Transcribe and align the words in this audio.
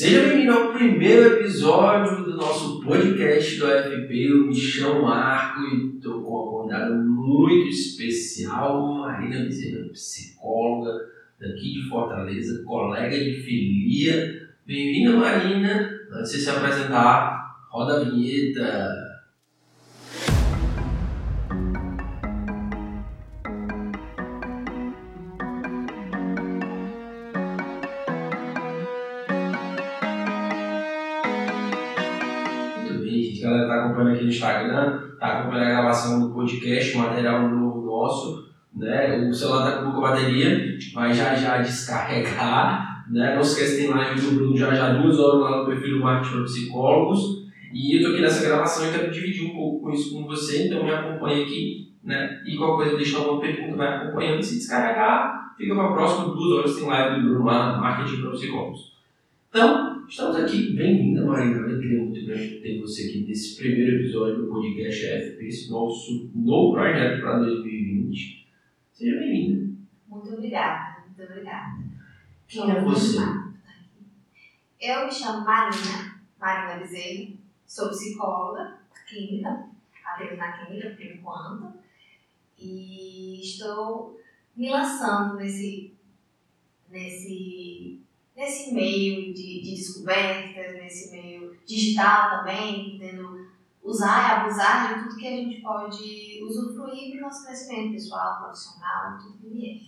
Seja 0.00 0.22
bem-vindo 0.22 0.52
ao 0.52 0.72
primeiro 0.72 1.34
episódio 1.34 2.24
do 2.24 2.34
nosso 2.34 2.80
podcast 2.80 3.58
do 3.58 3.66
AFP. 3.66 4.30
Eu 4.30 4.46
me 4.46 4.56
chamo 4.56 5.02
Marco 5.02 5.60
e 5.60 5.96
estou 5.96 6.22
com 6.22 6.30
uma 6.30 6.50
convidada 6.50 6.94
muito 6.94 7.68
especial, 7.68 8.94
Marina 8.94 9.44
Bezerra, 9.44 9.90
psicóloga 9.92 11.06
daqui 11.38 11.74
de 11.74 11.82
Fortaleza, 11.90 12.64
colega 12.64 13.10
de 13.10 13.42
filia. 13.42 14.48
Bem-vinda, 14.66 15.18
Marina. 15.18 16.00
Antes 16.10 16.32
de 16.32 16.38
se 16.38 16.48
apresentar, 16.48 17.66
roda 17.68 18.00
a 18.00 18.04
vinheta. 18.04 18.99
Está 35.20 35.40
acompanhando 35.40 35.66
a 35.66 35.70
gravação 35.82 36.18
do 36.18 36.32
podcast, 36.32 36.96
material 36.96 37.46
novo 37.46 37.84
nosso. 37.84 38.48
Né? 38.74 39.28
O 39.28 39.34
celular 39.34 39.68
está 39.68 39.82
com 39.82 39.92
pouca 39.92 40.12
bateria, 40.12 40.78
vai 40.94 41.12
já 41.12 41.34
já 41.34 41.58
descarregar. 41.58 43.04
Né? 43.10 43.34
Não 43.34 43.42
esqueça, 43.42 43.76
tem 43.76 43.90
live 43.90 44.18
do 44.18 44.34
Bruno 44.36 44.56
já 44.56 44.72
já 44.72 44.94
duas 44.94 45.18
horas 45.18 45.42
lá 45.42 45.58
no 45.58 45.66
perfil 45.66 45.98
do 45.98 46.04
Marketing 46.04 46.36
para 46.36 46.44
Psicólogos. 46.44 47.44
E 47.70 47.96
eu 47.96 47.98
estou 47.98 48.14
aqui 48.14 48.22
nessa 48.22 48.48
gravação 48.48 48.88
e 48.88 48.92
quero 48.92 49.10
dividir 49.10 49.44
um 49.44 49.54
pouco 49.54 49.82
com 49.82 49.90
isso 49.90 50.10
com 50.14 50.24
você, 50.24 50.68
então 50.68 50.82
me 50.82 50.90
acompanhe 50.90 51.42
aqui. 51.42 51.92
Né? 52.02 52.40
E 52.46 52.56
qualquer 52.56 52.84
coisa, 52.84 52.96
deixa 52.96 53.18
alguma 53.18 53.42
pergunta, 53.42 53.76
vai 53.76 53.88
acompanhando. 53.88 54.42
Se 54.42 54.54
descarregar, 54.54 55.54
fica 55.58 55.74
para 55.74 55.84
a 55.86 55.92
próxima, 55.92 56.34
duas 56.34 56.52
horas 56.52 56.76
tem 56.76 56.88
live 56.88 57.20
do 57.20 57.28
Bruno 57.28 57.44
lá 57.44 57.76
Marketing 57.76 58.22
para 58.22 58.30
Psicólogos. 58.30 58.96
Então, 59.50 59.99
estamos 60.10 60.36
aqui. 60.36 60.74
Bem-vinda, 60.74 61.24
Marina. 61.24 61.62
Alegria 61.62 62.02
muito 62.02 62.26
grande 62.26 62.60
ter 62.60 62.80
você 62.80 63.08
aqui 63.08 63.24
nesse 63.28 63.56
primeiro 63.56 63.96
episódio 63.96 64.42
do 64.42 64.48
podcast 64.48 65.06
AFP, 65.06 65.46
esse 65.46 65.70
nosso 65.70 66.28
novo 66.34 66.72
projeto 66.74 67.20
para 67.20 67.38
2020. 67.38 68.48
Seja 68.92 69.20
bem-vinda. 69.20 69.72
Muito 70.08 70.34
obrigada, 70.34 71.04
muito 71.06 71.22
obrigada. 71.22 71.78
Quem 72.48 72.70
é 72.72 72.80
você? 72.80 73.18
Eu 74.80 75.06
me 75.06 75.12
chamo 75.12 75.44
Marina, 75.44 76.20
Marina 76.40 76.80
Bezerra, 76.80 77.32
sou 77.64 77.90
psicóloga 77.90 78.78
clínica, 79.08 79.68
atendo 80.04 80.36
na 80.36 80.52
clínica 80.52 80.90
por 80.90 81.06
enquanto, 81.06 81.72
e 82.58 83.40
estou 83.40 84.20
me 84.56 84.70
lançando 84.70 85.36
nesse, 85.36 85.94
nesse, 86.90 88.00
nesse 88.40 88.72
meio 88.72 89.34
de, 89.34 89.62
de 89.62 89.70
descobertas, 89.76 90.72
nesse 90.72 91.12
meio 91.12 91.54
digital 91.66 92.38
também, 92.38 92.98
tentando 92.98 93.50
usar 93.84 94.22
e 94.22 94.40
abusar 94.40 94.94
de 94.94 95.02
tudo 95.02 95.16
que 95.16 95.26
a 95.26 95.30
gente 95.30 95.60
pode 95.60 96.42
usufruir 96.42 97.10
para 97.10 97.18
o 97.18 97.20
nosso 97.20 97.44
crescimento 97.44 97.92
pessoal, 97.92 98.38
profissional, 98.38 99.18
tudo 99.18 99.36
que 99.36 99.48
vier. 99.50 99.80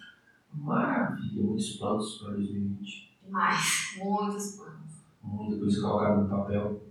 Maravilha, 0.53 1.43
muitos 1.43 1.79
planos 1.79 2.19
para 2.19 2.33
2020. 2.33 3.19
Demais, 3.25 3.97
muitos 4.05 4.57
planos. 4.57 5.03
Muita 5.23 5.59
coisa 5.59 5.81
colocada 5.81 6.17
no 6.21 6.29
papel. 6.29 6.83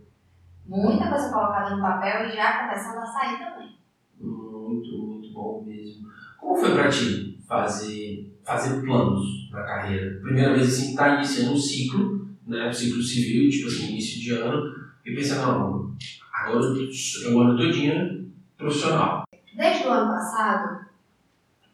Muita 0.66 1.10
coisa 1.10 1.30
colocada 1.30 1.76
no 1.76 1.82
papel 1.82 2.28
e 2.28 2.36
já 2.36 2.60
começando 2.60 2.98
a 2.98 3.06
sair 3.06 3.38
também. 3.38 3.76
Muito, 4.20 4.98
muito 4.98 5.32
bom 5.32 5.64
mesmo. 5.64 6.10
Como 6.40 6.56
foi 6.56 6.74
para 6.74 6.90
ti 6.90 7.40
fazer, 7.48 8.31
fazer 8.44 8.82
planos 8.82 9.50
na 9.52 9.64
carreira? 9.64 10.20
Primeira 10.22 10.54
vez 10.54 10.68
assim, 10.68 10.96
tá 10.96 11.16
iniciando 11.16 11.54
um 11.54 11.58
ciclo, 11.58 12.28
né? 12.48 12.70
Um 12.70 12.74
ciclo 12.74 13.02
civil, 13.02 13.50
tipo 13.50 13.68
assim, 13.68 13.92
início 13.92 14.22
de 14.22 14.32
ano, 14.32 14.74
e 15.06 15.16
pensando, 15.16 15.42
não, 15.42 15.96
agora 16.34 16.66
é 16.66 17.30
o 17.30 17.40
ano 17.40 17.58
todinho 17.58 18.32
profissional. 18.58 19.24
Desde 19.56 19.88
o 19.88 19.92
ano 19.92 20.12
passado, 20.12 20.86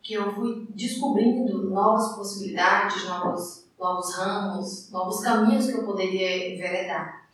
que 0.01 0.13
eu 0.13 0.31
fui 0.31 0.67
descobrindo 0.73 1.69
novas 1.69 2.15
possibilidades, 2.15 3.05
novos, 3.05 3.67
novos 3.77 4.15
ramos, 4.15 4.89
novos 4.91 5.19
caminhos 5.19 5.67
que 5.67 5.73
eu 5.73 5.85
poderia 5.85 6.53
enveredar. 6.53 7.27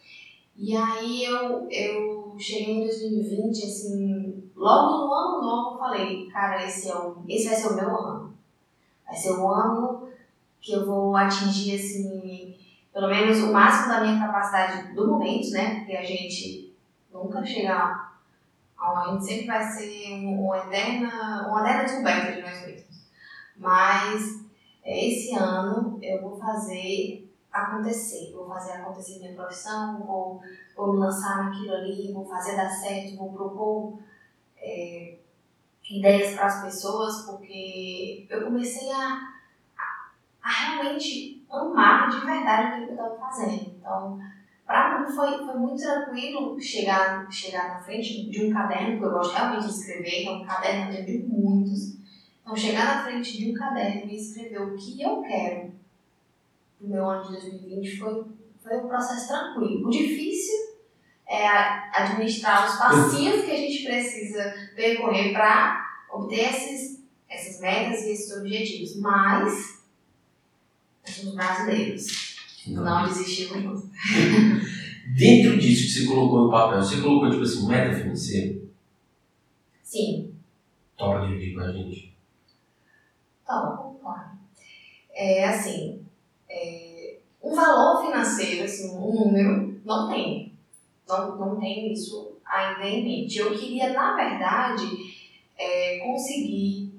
E 0.55 0.75
aí 0.75 1.23
eu, 1.23 1.67
eu 1.69 2.35
cheguei 2.37 2.75
em 2.75 2.83
2020, 2.85 3.63
assim, 3.63 4.51
logo 4.55 5.05
no 5.05 5.13
ano 5.13 5.41
novo 5.41 5.75
eu 5.75 5.79
falei, 5.79 6.27
cara, 6.27 6.63
esse, 6.65 6.89
é 6.89 6.95
o, 6.95 7.23
esse 7.27 7.47
vai 7.47 7.55
ser 7.55 7.67
o 7.69 7.75
meu 7.75 7.89
ano. 7.89 8.22
Vai 9.13 9.21
ser 9.21 9.33
o 9.33 9.47
ano 9.47 10.09
que 10.59 10.73
eu 10.73 10.87
vou 10.87 11.15
atingir, 11.15 11.75
assim, 11.75 12.57
pelo 12.91 13.07
menos 13.07 13.37
o 13.43 13.53
máximo 13.53 13.89
da 13.89 14.01
minha 14.01 14.19
capacidade 14.19 14.91
do 14.95 15.07
momento, 15.07 15.51
né? 15.51 15.75
Porque 15.75 15.95
a 15.95 16.03
gente 16.03 16.75
nunca 17.13 17.45
chega 17.45 18.09
a 18.75 19.11
gente 19.11 19.23
sempre 19.23 19.45
vai 19.45 19.63
ser 19.63 20.13
uma 20.25 20.57
eterna, 20.57 21.47
uma 21.47 21.61
eterna 21.61 21.83
descoberta 21.83 22.31
de 22.31 22.41
nós 22.41 22.65
mesmos. 22.65 23.05
Mas 23.55 24.45
é, 24.83 25.07
esse 25.07 25.35
ano 25.35 25.99
eu 26.01 26.19
vou 26.19 26.35
fazer 26.35 27.31
acontecer, 27.51 28.33
vou 28.33 28.47
fazer 28.47 28.71
acontecer 28.71 29.19
minha 29.19 29.35
profissão, 29.35 30.03
vou, 30.03 30.41
vou 30.75 30.93
me 30.93 30.99
lançar 30.99 31.45
naquilo 31.45 31.75
ali, 31.75 32.11
vou 32.11 32.25
fazer 32.25 32.55
dar 32.55 32.67
certo, 32.67 33.15
vou 33.15 33.31
propor 33.31 33.99
é, 34.57 35.17
ideias 35.89 36.35
para 36.35 36.45
as 36.45 36.63
pessoas, 36.63 37.25
porque 37.25 38.25
eu 38.29 38.43
comecei 38.45 38.89
a, 38.91 39.33
a, 40.41 40.49
realmente 40.49 41.45
amar 41.49 42.09
de 42.09 42.25
verdade 42.25 42.67
aquilo 42.67 42.85
que 42.87 42.91
eu 42.91 43.13
estava 43.13 43.17
fazendo. 43.17 43.75
Então, 43.77 44.19
para 44.65 44.99
mim 44.99 45.11
foi, 45.13 45.45
foi 45.45 45.55
muito 45.55 45.81
tranquilo 45.81 46.59
chegar, 46.59 47.29
chegar 47.31 47.69
na 47.69 47.79
frente 47.79 48.29
de 48.29 48.45
um 48.45 48.53
caderno, 48.53 48.91
porque 48.91 49.05
eu 49.05 49.11
gosto 49.11 49.35
realmente 49.35 49.65
de 49.65 49.71
escrever, 49.71 50.21
então 50.21 50.41
um 50.41 50.45
caderno 50.45 51.05
de 51.05 51.17
muitos. 51.27 51.97
Então, 52.41 52.55
chegar 52.55 52.85
na 52.85 53.03
frente 53.03 53.37
de 53.37 53.51
um 53.51 53.53
caderno 53.53 54.09
e 54.09 54.15
escrever 54.15 54.61
o 54.61 54.75
que 54.75 55.01
eu 55.01 55.21
quero 55.21 55.73
no 56.79 56.89
meu 56.89 57.09
ano 57.09 57.23
de 57.23 57.31
2020 57.33 57.97
foi, 57.97 58.25
foi 58.61 58.77
um 58.77 58.87
processo 58.87 59.27
tranquilo. 59.27 59.87
O 59.87 59.89
difícil 59.89 60.62
é 61.33 61.47
administrar 61.91 62.69
os 62.69 62.77
passinhos 62.77 63.43
que 63.43 63.51
a 63.51 63.57
gente 63.57 63.83
precisa 63.83 64.53
percorrer 64.75 65.33
para 65.33 66.05
obter 66.11 66.49
esses, 66.49 67.03
essas 67.27 67.59
metas 67.59 68.03
e 68.03 68.11
esses 68.11 68.37
objetivos. 68.37 68.97
Mas, 68.97 69.83
nós 71.05 71.15
somos 71.15 71.35
brasileiros. 71.35 72.35
Não 72.67 73.07
desistimos 73.07 73.63
não. 73.63 73.73
Dentro 75.17 75.59
disso 75.59 75.83
que 75.83 76.05
você 76.05 76.05
colocou 76.05 76.45
no 76.45 76.51
papel, 76.51 76.81
você 76.81 77.01
colocou, 77.01 77.29
tipo 77.29 77.43
assim, 77.43 77.67
meta 77.67 77.93
financeira? 77.93 78.61
Sim, 79.81 80.33
Topa 80.95 81.27
dividir 81.27 81.53
com 81.53 81.61
a 81.61 81.71
gente. 81.71 82.15
Então, 83.43 83.97
claro. 84.01 84.31
É 85.11 85.45
assim, 85.45 86.05
é, 86.49 87.17
um 87.41 87.53
valor 87.53 88.05
financeiro, 88.05 88.63
assim, 88.63 88.95
um 88.95 89.25
número, 89.25 89.81
não 89.83 90.07
tem. 90.07 90.52
Não, 91.07 91.37
não 91.37 91.59
tenho 91.59 91.91
isso 91.91 92.37
ainda 92.45 92.87
em 92.87 93.03
mente. 93.03 93.39
Eu 93.39 93.57
queria, 93.57 93.93
na 93.93 94.15
verdade, 94.15 94.85
é, 95.57 95.99
conseguir 95.99 96.93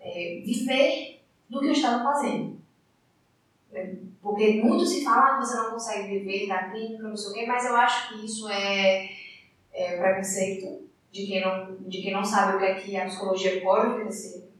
é, 0.00 0.42
viver 0.44 1.22
do 1.48 1.60
que 1.60 1.66
eu 1.66 1.72
estava 1.72 2.02
fazendo. 2.02 2.56
É, 3.72 3.94
Porque 4.20 4.62
muito 4.62 4.84
se 4.84 5.04
fala 5.04 5.38
que 5.38 5.46
você 5.46 5.56
não 5.56 5.70
consegue 5.70 6.18
viver 6.18 6.48
da 6.48 6.70
clínica, 6.70 7.08
não 7.08 7.16
sei 7.16 7.30
o 7.30 7.34
quê, 7.34 7.46
mas 7.46 7.64
eu 7.64 7.76
acho 7.76 8.08
que 8.08 8.26
isso 8.26 8.48
é, 8.48 9.08
é 9.72 9.96
preconceito 9.98 10.82
de 11.10 11.26
quem, 11.26 11.40
não, 11.40 11.76
de 11.76 12.02
quem 12.02 12.12
não 12.12 12.24
sabe 12.24 12.56
o 12.56 12.58
que 12.58 12.64
é 12.64 12.74
que 12.74 12.96
a 12.96 13.06
psicologia 13.06 13.60
pode 13.60 13.92
oferecer 13.92 14.52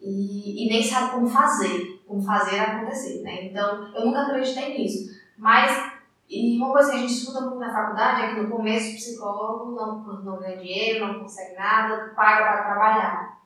e, 0.00 0.64
e 0.64 0.68
nem 0.68 0.82
sabe 0.82 1.12
como 1.12 1.28
fazer, 1.28 2.00
como 2.06 2.22
fazer 2.22 2.58
acontecer, 2.58 3.22
né? 3.22 3.46
Então, 3.46 3.94
eu 3.94 4.06
nunca 4.06 4.22
acreditei 4.22 4.78
nisso. 4.78 5.10
Mas, 5.36 5.97
e 6.28 6.56
uma 6.56 6.72
coisa 6.72 6.90
que 6.90 6.96
a 6.96 7.00
gente 7.00 7.12
escuta 7.12 7.40
muito 7.40 7.58
na 7.58 7.72
faculdade 7.72 8.22
é 8.22 8.34
que 8.34 8.40
no 8.40 8.50
começo 8.50 8.92
o 8.92 8.96
psicólogo 8.96 9.74
não, 9.74 10.22
não 10.22 10.38
ganha 10.38 10.58
dinheiro, 10.58 11.06
não 11.06 11.20
consegue 11.20 11.54
nada, 11.54 12.12
paga 12.14 12.44
para 12.44 12.64
trabalhar. 12.64 13.38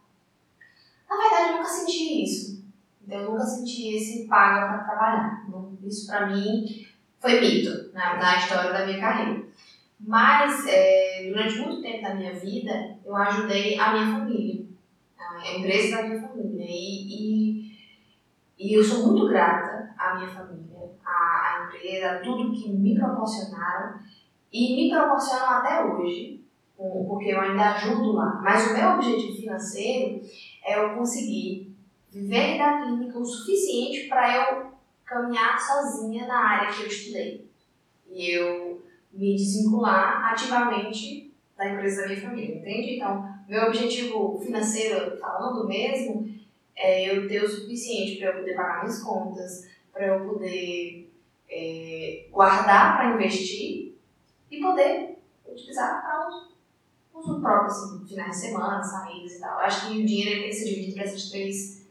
Na 1.08 1.16
verdade, 1.16 1.50
eu 1.50 1.56
nunca 1.58 1.68
senti 1.68 2.24
isso. 2.24 2.64
Então, 3.04 3.20
eu 3.20 3.30
nunca 3.32 3.44
senti 3.44 3.94
esse 3.96 4.26
paga 4.26 4.66
para 4.66 4.84
trabalhar. 4.84 5.46
Isso, 5.84 6.06
para 6.06 6.26
mim, 6.26 6.86
foi 7.20 7.40
mito 7.40 7.92
na, 7.92 8.16
na 8.16 8.36
história 8.36 8.72
da 8.72 8.86
minha 8.86 9.00
carreira. 9.00 9.42
Mas, 10.00 10.66
é, 10.66 11.28
durante 11.28 11.58
muito 11.58 11.82
tempo 11.82 12.02
da 12.02 12.14
minha 12.14 12.34
vida, 12.34 12.98
eu 13.04 13.14
ajudei 13.14 13.78
a 13.78 13.92
minha 13.92 14.18
família 14.18 14.62
a 15.42 15.58
empresa 15.58 15.96
da 15.96 16.02
minha 16.08 16.20
família. 16.20 16.66
E, 16.68 17.06
e, 17.08 17.76
e 18.58 18.74
eu 18.74 18.84
sou 18.84 19.08
muito 19.08 19.28
grata 19.28 19.94
à 19.98 20.14
minha 20.16 20.28
família, 20.28 20.71
à, 21.12 21.62
à 21.62 21.66
empresa, 21.66 22.12
a 22.12 22.18
tudo 22.20 22.52
que 22.52 22.70
me 22.70 22.98
proporcionaram 22.98 23.98
e 24.52 24.76
me 24.76 24.90
proporcionam 24.90 25.48
até 25.48 25.84
hoje, 25.84 26.44
porque 26.76 27.30
eu 27.30 27.40
ainda 27.40 27.70
ajudo 27.70 28.12
lá. 28.12 28.40
Mas 28.42 28.70
o 28.70 28.74
meu 28.74 28.90
objetivo 28.90 29.36
financeiro 29.36 30.20
é 30.64 30.78
eu 30.78 30.94
conseguir 30.96 31.74
viver 32.10 32.58
da 32.58 32.82
clínica 32.82 33.18
o 33.18 33.24
suficiente 33.24 34.08
para 34.08 34.36
eu 34.36 34.72
caminhar 35.04 35.58
sozinha 35.58 36.26
na 36.26 36.36
área 36.36 36.72
que 36.72 36.82
eu 36.82 36.86
estudei. 36.86 37.50
E 38.10 38.30
eu 38.36 38.82
me 39.12 39.36
desvincular 39.36 40.32
ativamente 40.32 41.32
da 41.56 41.72
empresa 41.72 42.02
da 42.02 42.08
minha 42.08 42.20
família, 42.20 42.56
entende? 42.56 42.96
Então, 42.96 43.32
meu 43.48 43.64
objetivo 43.64 44.38
financeiro, 44.38 45.18
falando 45.18 45.66
mesmo, 45.66 46.32
é 46.74 47.10
eu 47.10 47.28
ter 47.28 47.42
o 47.42 47.48
suficiente 47.48 48.18
para 48.18 48.28
eu 48.28 48.38
poder 48.38 48.54
pagar 48.54 48.80
minhas 48.80 49.02
contas, 49.02 49.68
para 49.92 50.06
eu 50.06 50.28
poder 50.28 51.12
é, 51.48 52.26
guardar 52.30 52.96
para 52.96 53.14
investir 53.14 53.94
e 54.50 54.60
poder 54.60 55.18
utilizar 55.46 56.02
para 56.02 56.52
uso 57.14 57.40
próprio, 57.40 57.66
assim, 57.66 58.06
finais 58.06 58.30
de 58.30 58.36
semana, 58.36 58.82
saídas 58.82 59.32
e 59.36 59.40
tal. 59.40 59.58
Acho 59.60 59.88
que 59.88 60.00
o 60.00 60.06
dinheiro 60.06 60.40
tem 60.40 60.48
que 60.48 60.54
ser 60.54 60.68
dividido 60.70 60.94
para 60.94 61.04
essas 61.04 61.30
três, 61.30 61.86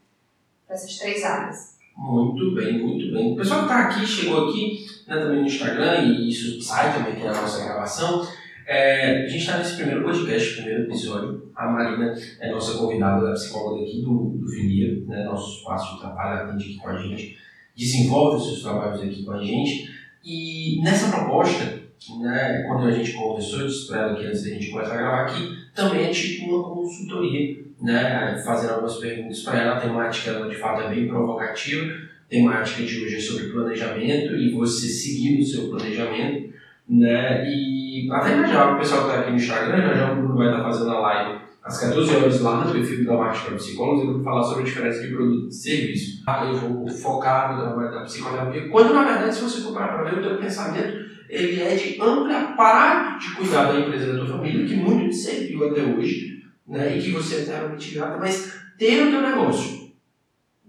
para 0.65 0.75
essas 0.75 0.97
três 0.97 1.23
áreas. 1.23 1.77
Muito 1.95 2.55
bem, 2.55 2.79
muito 2.79 3.13
bem. 3.13 3.33
O 3.33 3.35
pessoal 3.35 3.59
que 3.59 3.65
está 3.65 3.79
aqui, 3.81 4.05
chegou 4.05 4.49
aqui, 4.49 4.85
né, 5.07 5.19
também 5.19 5.41
no 5.41 5.45
Instagram, 5.45 6.01
e 6.03 6.29
isso 6.29 6.61
sai 6.61 6.93
também 6.93 7.13
aqui 7.13 7.23
na 7.23 7.41
nossa 7.41 7.63
gravação. 7.63 8.27
É, 8.65 9.25
a 9.25 9.27
gente 9.27 9.41
está 9.41 9.57
nesse 9.57 9.75
primeiro 9.75 10.03
podcast, 10.03 10.55
primeiro 10.55 10.83
episódio. 10.83 11.51
A 11.55 11.67
Marina 11.67 12.13
é 12.39 12.51
nossa 12.51 12.77
convidada, 12.77 13.27
da 13.27 13.33
psicóloga 13.33 13.83
aqui 13.83 14.01
do, 14.01 14.29
do 14.29 15.07
né, 15.07 15.23
nosso 15.25 15.59
espaço 15.59 15.93
de 15.93 16.01
trabalho, 16.01 16.49
atende 16.49 16.63
aqui 16.63 16.77
com 16.77 16.87
a 16.87 16.97
gente, 16.97 17.37
desenvolve 17.75 18.37
os 18.37 18.47
seus 18.47 18.61
trabalhos 18.63 19.01
aqui 19.01 19.23
com 19.23 19.31
a 19.31 19.43
gente. 19.43 19.89
E 20.23 20.79
nessa 20.83 21.11
proposta, 21.11 21.81
né, 22.19 22.65
quando 22.67 22.87
a 22.87 22.91
gente 22.91 23.13
conversou, 23.13 23.61
eu 23.61 23.67
disse 23.67 23.87
para 23.87 24.01
ela 24.01 24.15
que 24.15 24.25
antes 24.25 24.43
da 24.43 24.49
gente 24.49 24.69
começar 24.69 24.93
a 24.93 24.97
gravar 24.97 25.21
aqui, 25.23 25.57
também 25.73 26.05
é 26.05 26.09
tipo 26.09 26.55
uma 26.55 26.69
consultoria, 26.69 27.63
né, 27.81 28.41
fazendo 28.45 28.73
algumas 28.73 28.97
perguntas 28.97 29.41
para 29.43 29.61
ela. 29.61 29.77
A 29.77 29.81
temática, 29.81 30.31
ela 30.31 30.49
de 30.49 30.55
fato 30.55 30.81
é 30.81 30.89
bem 30.89 31.07
provocativa. 31.07 31.85
A 31.85 32.29
temática 32.29 32.83
de 32.83 33.03
hoje 33.03 33.15
é 33.15 33.19
sobre 33.19 33.49
planejamento 33.49 34.35
e 34.35 34.51
você 34.51 34.87
seguir 34.87 35.41
o 35.41 35.45
seu 35.45 35.69
planejamento, 35.69 36.53
né, 36.87 37.49
e 37.49 38.09
até 38.11 38.47
já 38.47 38.73
o 38.73 38.77
pessoal 38.79 39.01
que 39.01 39.07
está 39.09 39.21
aqui 39.21 39.31
no 39.31 39.37
Instagram, 39.37 39.81
já 39.81 39.93
já 39.93 40.11
o 40.11 40.15
Bruno 40.15 40.35
vai 40.35 40.47
estar 40.47 40.59
tá 40.59 40.63
fazendo 40.63 40.91
a 40.91 40.99
live 40.99 41.50
às 41.63 41.79
14 41.79 42.15
horas 42.15 42.41
lá 42.41 42.65
no 42.65 42.71
perfil 42.71 43.05
da 43.05 43.13
Marketing 43.13 43.45
para 43.45 43.55
Psicólogos, 43.55 44.03
eu 44.03 44.13
vou 44.13 44.23
falar 44.23 44.43
sobre 44.43 44.63
a 44.63 44.65
diferença 44.65 45.01
de 45.01 45.13
produto 45.13 45.47
e 45.47 45.53
serviço. 45.53 46.23
Eu 46.27 46.55
vou 46.55 46.87
focar 46.87 47.55
no 47.55 47.61
trabalho 47.61 47.91
da 47.91 48.03
psicoterapia, 48.03 48.69
quando 48.69 48.93
na 48.93 49.03
verdade, 49.03 49.35
se 49.35 49.41
você 49.41 49.61
for 49.61 49.73
para 49.73 50.03
ver 50.03 50.19
o 50.19 50.21
teu 50.21 50.37
pensamento, 50.37 51.11
ele 51.29 51.61
é 51.61 51.75
de 51.75 52.01
ampla 52.01 52.53
parar 52.57 53.17
de 53.17 53.35
cuidar 53.35 53.71
da 53.71 53.79
empresa 53.79 54.13
da 54.13 54.25
tua 54.25 54.37
família, 54.37 54.65
que 54.65 54.75
muito 54.75 55.09
te 55.09 55.15
serviu 55.15 55.69
até 55.69 55.81
hoje, 55.81 56.43
né, 56.67 56.97
e 56.97 57.01
que 57.01 57.11
você 57.11 57.35
é 57.35 57.41
eternamente 57.41 57.95
grata, 57.95 58.17
mas 58.17 58.53
ter 58.77 59.07
o 59.07 59.11
teu 59.11 59.21
negócio. 59.21 59.81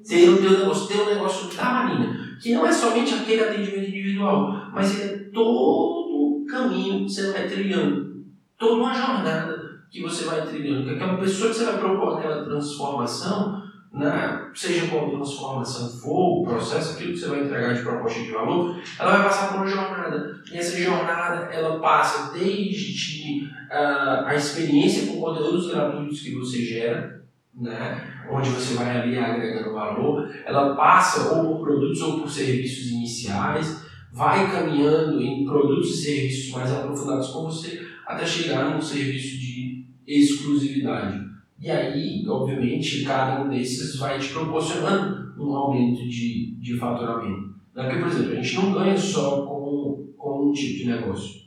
Ter 0.07 0.29
o 0.29 0.39
teu 0.39 0.51
negócio, 0.51 0.89
ter 0.89 1.01
o 1.01 1.15
negócio 1.15 1.57
da 1.57 1.65
Marina, 1.65 2.37
que 2.41 2.53
não 2.53 2.67
é 2.67 2.73
somente 2.73 3.15
aquele 3.15 3.41
atendimento 3.41 3.89
individual, 3.89 4.71
mas 4.73 5.01
ele 5.01 5.13
é 5.13 5.19
todo 5.33 6.43
o 6.43 6.45
caminho 6.49 7.05
que 7.05 7.13
você 7.13 7.33
vai 7.33 7.49
trilhando, 7.49 8.25
toda 8.59 8.83
uma 8.83 8.93
jornada 8.93 9.52
que 9.93 10.01
você 10.01 10.25
vai 10.25 10.47
trilhando, 10.47 10.85
que 10.89 10.95
aquela 10.95 11.19
pessoa 11.19 11.51
que 11.51 11.57
você 11.57 11.65
vai 11.67 11.79
propor 11.79 12.19
aquela 12.19 12.45
transformação, 12.47 13.63
né, 13.93 14.51
seja 14.55 14.87
qual 14.87 15.11
transformação 15.11 15.87
for, 16.01 16.41
o 16.41 16.45
processo, 16.45 16.95
aquilo 16.95 17.13
que 17.13 17.19
você 17.19 17.29
vai 17.29 17.45
entregar 17.45 17.75
de 17.75 17.83
proposta 17.83 18.21
de 18.21 18.31
valor, 18.31 18.81
ela 18.99 19.13
vai 19.13 19.25
passar 19.25 19.49
por 19.49 19.59
uma 19.59 19.67
jornada. 19.67 20.41
E 20.51 20.57
essa 20.57 20.81
jornada, 20.81 21.53
ela 21.53 21.79
passa 21.79 22.33
desde 22.33 23.45
uh, 23.45 24.25
a 24.25 24.35
experiência 24.35 25.13
com 25.13 25.21
conteúdos 25.21 25.71
gratuitos 25.71 26.23
que 26.23 26.35
você 26.35 26.65
gera, 26.65 27.23
né, 27.55 28.25
onde 28.31 28.49
você 28.49 28.73
vai 28.73 28.97
ali 28.97 29.19
agregando 29.19 29.75
valor, 29.75 30.27
ela 30.47 30.75
passa 30.75 31.35
ou 31.35 31.59
por 31.59 31.67
produtos 31.67 32.01
ou 32.01 32.21
por 32.21 32.31
serviços 32.31 32.93
iniciais, 32.93 33.85
vai 34.11 34.51
caminhando 34.51 35.21
em 35.21 35.45
produtos 35.45 35.91
e 35.91 36.03
serviços 36.03 36.51
mais 36.51 36.73
aprofundados 36.73 37.29
com 37.29 37.43
você, 37.43 37.87
até 38.07 38.25
chegar 38.25 38.71
num 38.71 38.81
serviço 38.81 39.39
de 39.39 39.63
exclusividade. 40.07 41.21
E 41.61 41.71
aí, 41.71 42.25
obviamente, 42.29 43.05
cada 43.05 43.43
um 43.43 43.49
desses 43.49 43.97
vai 43.97 44.19
te 44.19 44.29
proporcionando 44.33 45.33
um 45.39 45.55
aumento 45.55 46.09
de, 46.09 46.57
de 46.57 46.77
faturamento. 46.77 47.55
Né? 47.75 47.85
Porque, 47.85 47.99
por 47.99 48.09
exemplo, 48.09 48.33
a 48.33 48.35
gente 48.35 48.57
não 48.57 48.73
ganha 48.73 48.97
só 48.97 49.43
com, 49.47 50.13
com 50.17 50.49
um 50.49 50.53
tipo 50.53 50.79
de 50.79 50.87
negócio. 50.87 51.43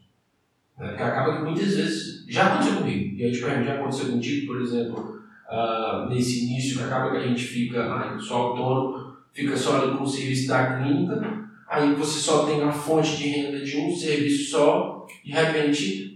Né? 0.77 0.87
Porque 0.87 1.03
acaba 1.03 1.37
que 1.37 1.43
muitas 1.43 1.75
vezes, 1.75 2.25
já 2.27 2.47
aconteceu 2.47 2.77
comigo, 2.77 3.15
e 3.15 3.23
aí 3.23 3.31
te 3.31 3.41
pergunto, 3.41 3.65
já 3.65 3.75
aconteceu 3.75 4.11
contigo, 4.11 4.47
por 4.47 4.61
exemplo, 4.61 5.21
uh, 5.49 6.09
nesse 6.09 6.45
início, 6.45 6.77
que 6.77 6.83
acaba 6.83 7.11
que 7.11 7.17
a 7.17 7.27
gente 7.27 7.43
fica 7.43 8.17
só 8.19 8.35
autônomo, 8.35 9.15
fica 9.33 9.55
só 9.55 9.81
ali 9.81 9.97
com 9.97 10.03
o 10.03 10.07
serviço 10.07 10.47
da 10.47 10.77
clínica, 10.77 11.45
aí 11.69 11.93
você 11.93 12.19
só 12.19 12.45
tem 12.45 12.61
a 12.61 12.71
fonte 12.71 13.17
de 13.17 13.27
renda 13.27 13.63
de 13.63 13.77
um 13.77 13.93
serviço 13.93 14.51
só, 14.51 15.05
de 15.23 15.31
repente 15.31 16.14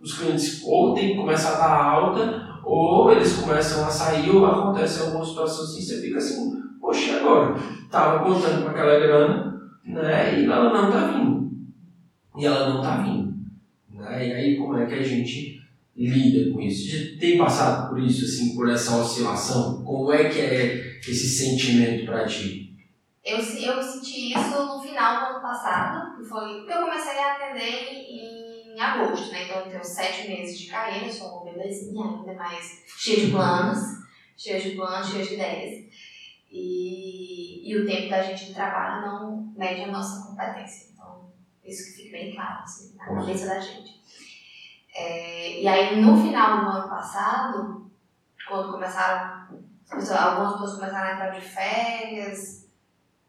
os 0.00 0.18
clientes 0.18 0.62
ou 0.64 0.94
tem 0.94 1.10
que 1.10 1.16
começar 1.16 1.56
a 1.56 1.58
dar 1.58 1.84
alta, 1.84 2.60
ou 2.64 3.12
eles 3.12 3.36
começam 3.36 3.84
a 3.84 3.90
sair, 3.90 4.30
ou 4.30 4.46
acontece 4.46 5.02
alguma 5.02 5.24
situação 5.24 5.64
assim, 5.64 5.82
você 5.82 6.00
fica 6.00 6.18
assim, 6.18 6.62
poxa, 6.80 7.16
agora? 7.18 7.56
Estava 7.84 8.24
contando 8.24 8.62
com 8.62 8.70
aquela 8.70 8.98
grana, 8.98 9.60
né, 9.84 10.40
e 10.40 10.44
ela 10.44 10.72
não 10.72 10.88
está 10.88 11.06
vindo. 11.08 11.50
E 12.36 12.46
ela 12.46 12.70
não 12.70 12.76
está 12.80 12.96
vindo. 12.98 13.34
Né? 13.92 14.28
E 14.28 14.32
aí 14.32 14.56
como 14.56 14.76
é 14.78 14.86
que 14.86 14.94
a 14.94 15.02
gente 15.02 15.60
lida 15.96 16.52
com 16.52 16.60
isso? 16.60 16.90
Você 16.90 17.16
tem 17.18 17.36
passado 17.36 17.90
por 17.90 18.00
isso, 18.00 18.24
assim, 18.24 18.54
por 18.54 18.70
essa 18.70 18.96
oscilação? 18.96 19.82
Como 19.84 20.12
é 20.12 20.28
que 20.28 20.40
é 20.40 20.98
esse 21.00 21.28
sentimento 21.28 22.06
para 22.06 22.26
ti? 22.26 22.70
Eu, 23.22 23.36
eu 23.36 23.82
senti 23.82 24.32
isso 24.32 24.64
no 24.64 24.80
final 24.80 25.20
do 25.20 25.34
ano 25.34 25.42
passado, 25.42 26.16
que 26.16 26.24
foi 26.24 26.64
que 26.64 26.72
eu 26.72 26.80
comecei 26.80 27.18
a 27.18 27.34
atender 27.34 27.92
em 27.92 28.39
em 28.74 28.80
agosto, 28.80 29.32
né? 29.32 29.44
Então 29.44 29.58
eu 29.58 29.70
tenho 29.70 29.84
sete 29.84 30.28
meses 30.28 30.58
de 30.58 30.66
carreira, 30.70 31.12
sou 31.12 31.28
uma 31.28 31.52
bebezinha 31.52 32.04
ainda, 32.04 32.34
mas 32.34 32.82
cheia 32.86 33.26
de 33.26 33.32
planos, 33.32 33.80
cheia 34.36 34.60
de 34.60 34.70
planos, 34.70 35.08
cheia 35.08 35.24
de 35.24 35.34
ideias. 35.34 35.90
E, 36.50 37.70
e 37.70 37.76
o 37.76 37.86
tempo 37.86 38.10
da 38.10 38.22
gente 38.22 38.46
de 38.46 38.54
trabalho 38.54 39.06
não 39.06 39.52
mede 39.56 39.82
a 39.82 39.92
nossa 39.92 40.26
competência. 40.26 40.90
Então, 40.92 41.30
isso 41.64 41.84
que 41.84 42.02
fica 42.02 42.18
bem 42.18 42.34
claro, 42.34 42.62
assim, 42.62 42.96
na 42.96 43.06
cabeça 43.06 43.46
da 43.46 43.60
gente. 43.60 44.00
É, 44.94 45.62
e 45.62 45.68
aí, 45.68 46.00
no 46.00 46.20
final 46.20 46.60
do 46.60 46.70
ano 46.70 46.88
passado, 46.88 47.90
quando 48.48 48.72
começaram, 48.72 49.46
algumas 49.90 50.52
pessoas 50.52 50.74
começaram 50.74 51.10
a 51.10 51.12
entrar 51.12 51.30
de 51.30 51.40
férias, 51.40 52.68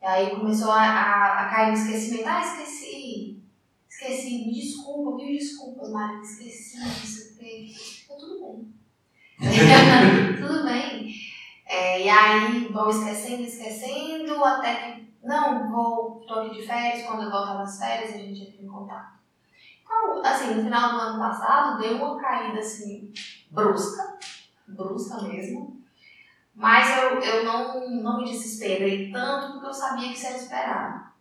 aí 0.02 0.32
começou 0.32 0.72
a, 0.72 0.82
a, 0.82 1.42
a 1.42 1.50
cair 1.50 1.68
no 1.68 1.78
esquecimento. 1.78 2.28
Ah, 2.28 2.42
esqueci 2.42 3.31
esqueci, 4.02 4.46
me 4.46 4.54
desculpa, 4.54 5.16
mil 5.16 5.38
desculpas, 5.38 5.92
Mari, 5.92 6.22
esqueci 6.22 6.78
isso, 7.04 7.36
porque 7.36 7.74
tá 8.08 8.16
tudo 8.16 8.40
bem. 8.40 8.74
tudo 10.42 10.64
bem. 10.66 11.14
É, 11.68 12.04
e 12.04 12.10
aí 12.10 12.68
vão 12.68 12.90
esquecendo, 12.90 13.44
esquecendo, 13.44 14.44
até 14.44 14.76
que, 14.76 15.14
não, 15.24 15.72
vou, 15.72 16.26
tô 16.28 16.34
aqui 16.34 16.58
de 16.60 16.66
férias, 16.66 17.06
quando 17.06 17.24
eu 17.24 17.32
voltar 17.32 17.60
das 17.60 17.78
férias 17.78 18.16
a 18.16 18.18
gente 18.18 18.42
entra 18.42 18.64
em 18.64 18.68
contato. 18.68 19.22
Então, 19.84 20.22
assim, 20.26 20.56
no 20.56 20.64
final 20.64 20.92
do 20.92 21.00
ano 21.00 21.20
passado 21.20 21.80
deu 21.80 21.98
uma 21.98 22.20
caída, 22.20 22.60
assim, 22.60 23.14
brusca, 23.52 24.18
brusca 24.68 25.22
mesmo, 25.22 25.80
mas 26.56 26.98
eu, 26.98 27.20
eu 27.20 27.46
não, 27.46 27.90
não 27.90 28.18
me 28.18 28.26
desesperei 28.26 29.12
tanto 29.12 29.54
porque 29.54 29.68
eu 29.68 29.74
sabia 29.74 30.10
que 30.10 30.16
isso 30.16 30.28
era 30.28 30.38
esperado. 30.38 31.12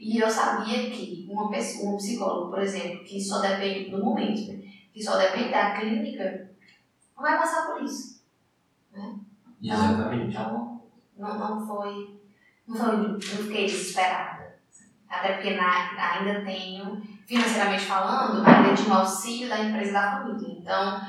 E 0.00 0.18
eu 0.18 0.30
sabia 0.30 0.90
que 0.90 1.28
uma 1.28 1.50
pessoa, 1.50 1.92
um 1.92 1.96
psicólogo, 1.98 2.48
por 2.48 2.60
exemplo, 2.60 3.04
que 3.04 3.20
só 3.20 3.38
depende 3.38 3.90
do 3.90 4.02
momento, 4.02 4.50
né? 4.50 4.72
que 4.94 5.02
só 5.02 5.18
depende 5.18 5.50
da 5.50 5.72
clínica, 5.72 6.48
não 7.14 7.22
vai 7.22 7.38
passar 7.38 7.66
por 7.66 7.82
isso. 7.82 8.24
Né? 8.90 9.14
Exatamente. 9.62 10.30
Então, 10.30 10.80
não, 11.18 11.38
não 11.38 11.66
foi. 11.66 12.18
Não, 12.66 12.76
foi, 12.76 12.96
não 12.96 13.20
fiquei 13.20 13.66
desesperada. 13.66 14.58
Até 15.06 15.34
porque 15.34 15.54
na, 15.54 16.14
ainda 16.14 16.46
tenho, 16.46 17.02
financeiramente 17.26 17.84
falando, 17.84 18.42
ainda 18.46 18.74
tinha 18.74 18.94
o 18.94 18.98
auxílio 19.00 19.50
da 19.50 19.60
empresa 19.60 19.92
da 19.92 20.12
família. 20.12 20.60
Então, 20.60 21.00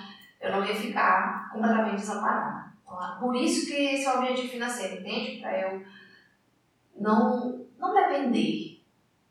eu 0.42 0.52
não 0.52 0.66
ia 0.66 0.76
ficar 0.76 1.50
completamente 1.54 2.02
desamparada. 2.02 2.74
Então, 2.84 3.20
por 3.22 3.36
isso 3.38 3.68
que 3.68 3.74
esse 3.74 4.06
é 4.06 4.14
o 4.14 4.18
objetivo 4.18 4.50
financeiro, 4.50 5.00
entende? 5.00 5.40
Para 5.40 5.62
eu 5.62 5.86
não, 7.00 7.66
não 7.80 7.94
depender 7.94 8.71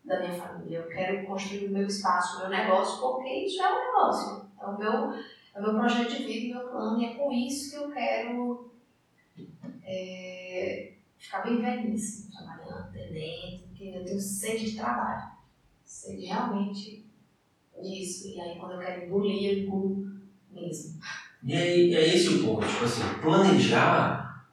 da 0.04 0.19
minha 0.21 0.33
família. 0.33 0.78
Eu 0.78 0.88
quero 0.88 1.26
construir 1.26 1.66
o 1.66 1.73
meu 1.73 1.87
espaço, 1.87 2.37
o 2.37 2.40
meu 2.40 2.50
negócio, 2.50 3.00
porque 3.00 3.28
isso 3.47 3.62
é 3.62 3.73
um 3.73 3.87
negócio. 3.87 4.47
É 4.61 4.66
o 4.66 4.78
meu, 4.78 4.92
é 5.12 5.59
o 5.59 5.62
meu 5.62 5.75
projeto 5.75 6.16
de 6.16 6.25
vida, 6.25 6.59
o 6.59 6.62
meu 6.62 6.69
plano, 6.69 7.00
e 7.00 7.04
é 7.07 7.14
com 7.14 7.33
isso 7.33 7.71
que 7.71 7.76
eu 7.76 7.90
quero 7.90 8.71
é, 9.85 10.92
ficar 11.16 11.40
bem 11.40 11.61
velhinha, 11.61 11.95
assim, 11.95 12.30
trabalhando, 12.30 12.88
atendendo, 12.88 13.69
porque 13.69 13.85
eu 13.85 14.04
tenho 14.04 14.21
sede 14.21 14.71
de 14.71 14.76
trabalho. 14.76 15.30
Sede 15.85 16.26
realmente 16.26 17.07
disso. 17.83 18.28
E 18.28 18.40
aí 18.40 18.59
quando 18.59 18.73
eu 18.73 18.78
quero 18.78 19.07
engolir, 19.07 19.52
eu 19.52 19.59
engulo 19.64 20.11
mesmo. 20.50 21.00
E 21.42 21.54
aí, 21.54 21.95
é 21.95 22.14
esse 22.14 22.28
o 22.28 22.45
ponto, 22.45 22.66
tipo 22.66 22.85
assim, 22.85 23.02
planejar. 23.21 24.47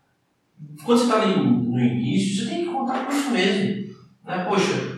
Quando 0.84 0.98
você 0.98 1.04
está 1.04 1.22
ali 1.22 1.36
no 1.36 1.80
início, 1.80 2.44
você 2.44 2.50
tem 2.50 2.66
que 2.66 2.72
contar 2.72 3.06
com 3.06 3.12
isso 3.12 3.30
mesmo. 3.32 3.96
Né? 4.24 4.46
Poxa, 4.46 4.97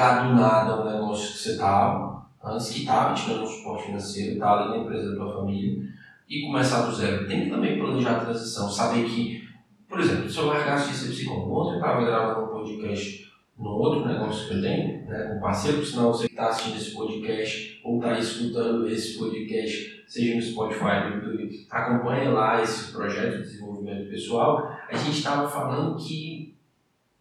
largar 0.00 0.28
do 0.28 0.34
nada 0.34 0.80
um 0.80 0.90
negócio 0.90 1.32
que 1.32 1.38
você 1.38 1.50
estava, 1.50 2.26
antes 2.42 2.70
que 2.70 2.80
estava 2.80 3.14
te 3.14 3.28
dando 3.28 3.42
um 3.42 3.46
suporte 3.46 3.86
financeiro, 3.86 4.32
está 4.32 4.52
ali 4.52 4.70
na 4.70 4.78
empresa 4.78 5.10
da 5.10 5.16
tua 5.16 5.36
família, 5.36 5.82
e 6.28 6.46
começar 6.46 6.82
do 6.82 6.94
zero. 6.94 7.28
Tem 7.28 7.44
que 7.44 7.50
também 7.50 7.78
planejar 7.78 8.16
a 8.16 8.24
transição, 8.24 8.70
saber 8.70 9.04
que, 9.04 9.48
por 9.88 10.00
exemplo, 10.00 10.30
se 10.30 10.38
eu 10.38 10.46
largasse 10.46 10.90
de 10.90 10.96
ser 10.96 11.10
psicólogo, 11.10 11.60
ontem 11.60 11.72
eu 11.72 11.76
estava 11.76 12.04
gravando 12.04 12.46
um 12.46 12.48
podcast 12.48 13.30
no 13.58 13.70
outro 13.70 14.06
negócio 14.06 14.48
que 14.48 14.54
eu 14.54 14.62
tenho, 14.62 15.06
né, 15.06 15.34
com 15.34 15.40
parceiro, 15.40 15.78
por 15.78 15.86
sinal 15.86 16.12
você 16.12 16.26
que 16.26 16.32
está 16.32 16.48
assistindo 16.48 16.76
esse 16.76 16.94
podcast 16.94 17.80
ou 17.84 17.98
está 17.98 18.18
escutando 18.18 18.88
esse 18.88 19.18
podcast, 19.18 20.04
seja 20.06 20.36
no 20.36 20.42
Spotify, 20.42 21.10
no 21.10 21.16
YouTube, 21.16 21.66
acompanha 21.68 22.30
lá 22.30 22.62
esse 22.62 22.90
projeto 22.90 23.36
de 23.36 23.42
desenvolvimento 23.42 24.08
pessoal, 24.08 24.78
a 24.88 24.96
gente 24.96 25.18
estava 25.18 25.46
falando 25.46 25.96
que 25.96 26.54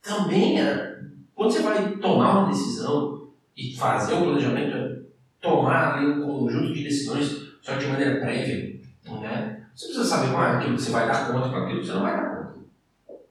também, 0.01 0.61
é, 0.61 0.99
quando 1.39 1.53
você 1.53 1.61
vai 1.61 1.91
tomar 1.91 2.39
uma 2.39 2.49
decisão 2.49 3.29
e 3.55 3.73
fazer 3.73 4.15
um 4.15 4.23
planejamento, 4.23 4.75
é 4.75 4.99
tomar 5.39 5.93
ali 5.93 6.07
um 6.07 6.21
conjunto 6.21 6.73
de 6.73 6.83
decisões, 6.83 7.53
só 7.61 7.75
de 7.77 7.87
maneira 7.87 8.19
prévia, 8.19 8.77
né? 9.21 9.63
Você 9.73 9.85
precisa 9.85 10.03
saber 10.03 10.33
qual 10.33 10.43
é 10.43 10.57
aquilo 10.57 10.75
que 10.75 10.81
você 10.81 10.91
vai 10.91 11.07
dar 11.07 11.31
conta 11.31 11.47
com 11.47 11.55
aquilo 11.55 11.79
que 11.79 11.85
você 11.85 11.93
não 11.93 12.01
vai 12.01 12.17
dar 12.17 12.35
conta. 12.35 12.55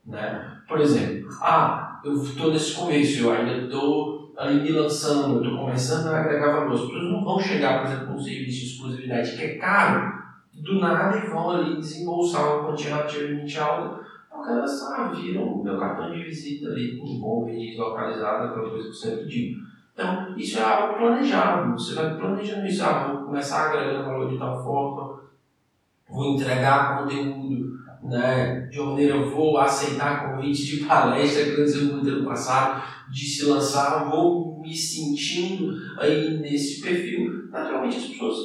Né? 0.07 0.57
Por 0.67 0.81
exemplo, 0.81 1.29
ah, 1.39 2.01
eu 2.03 2.23
estou 2.23 2.51
nesse 2.51 2.73
começo, 2.73 3.23
eu 3.23 3.31
ainda 3.31 3.65
estou 3.65 4.33
ali 4.35 4.59
me 4.59 4.71
lançando, 4.71 5.35
eu 5.35 5.43
estou 5.43 5.65
começando 5.65 6.07
a 6.07 6.19
agregar 6.19 6.51
valor. 6.51 6.73
As 6.73 6.81
pessoas 6.81 7.11
não 7.11 7.23
vão 7.23 7.39
chegar, 7.39 7.83
por 7.83 7.91
exemplo, 7.91 8.07
com 8.07 8.13
um 8.13 8.23
serviço 8.23 8.59
de 8.59 8.71
exclusividade 8.73 9.37
que 9.37 9.43
é 9.43 9.57
caro, 9.59 10.19
do 10.55 10.79
nada 10.79 11.15
e 11.15 11.29
vão 11.29 11.51
ali 11.51 11.75
desembolsar 11.75 12.41
uma 12.41 12.69
quantia 12.69 12.89
relativamente 12.89 13.59
alta, 13.59 14.03
elas 14.47 14.81
ah, 14.83 15.11
viram 15.13 15.43
o 15.43 15.63
meu 15.63 15.77
cartão 15.77 16.11
de 16.11 16.23
visita 16.23 16.67
ali 16.67 16.97
com 16.97 17.19
bom 17.19 17.49
e 17.49 17.75
localizado, 17.77 18.45
aquela 18.45 18.69
coisa 18.69 18.83
que 18.83 18.89
eu 18.89 18.93
sempre. 18.93 19.57
Então, 19.93 20.37
isso 20.37 20.59
é 20.59 20.63
algo 20.63 20.97
planejado. 20.97 21.73
Você 21.73 21.95
vai 21.95 22.15
planejando 22.15 22.65
isso. 22.65 22.83
Ah, 22.83 23.11
vou 23.11 23.25
começar 23.25 23.63
a 23.63 23.69
agregar 23.69 24.03
valor 24.03 24.29
de 24.29 24.37
tal 24.37 24.63
forma, 24.63 25.19
vou 26.09 26.33
entregar 26.33 26.99
conteúdo 26.99 27.79
né, 28.03 28.61
de 28.71 28.79
uma 28.79 28.91
maneira, 28.91 29.21
vou 29.21 29.57
aceitar 29.57 30.35
convite 30.35 30.77
de 30.77 30.85
palestra 30.85 31.43
que 31.43 31.51
aconteceu 31.51 31.93
muito 31.93 32.09
ano 32.09 32.25
passado, 32.25 32.81
de 33.11 33.25
se 33.25 33.45
lançar, 33.45 34.09
vou 34.09 34.59
me 34.61 34.73
sentindo 34.75 35.75
aí 35.97 36.37
nesse 36.37 36.81
perfil. 36.81 37.49
Naturalmente 37.51 37.97
as 37.97 38.05
pessoas 38.05 38.37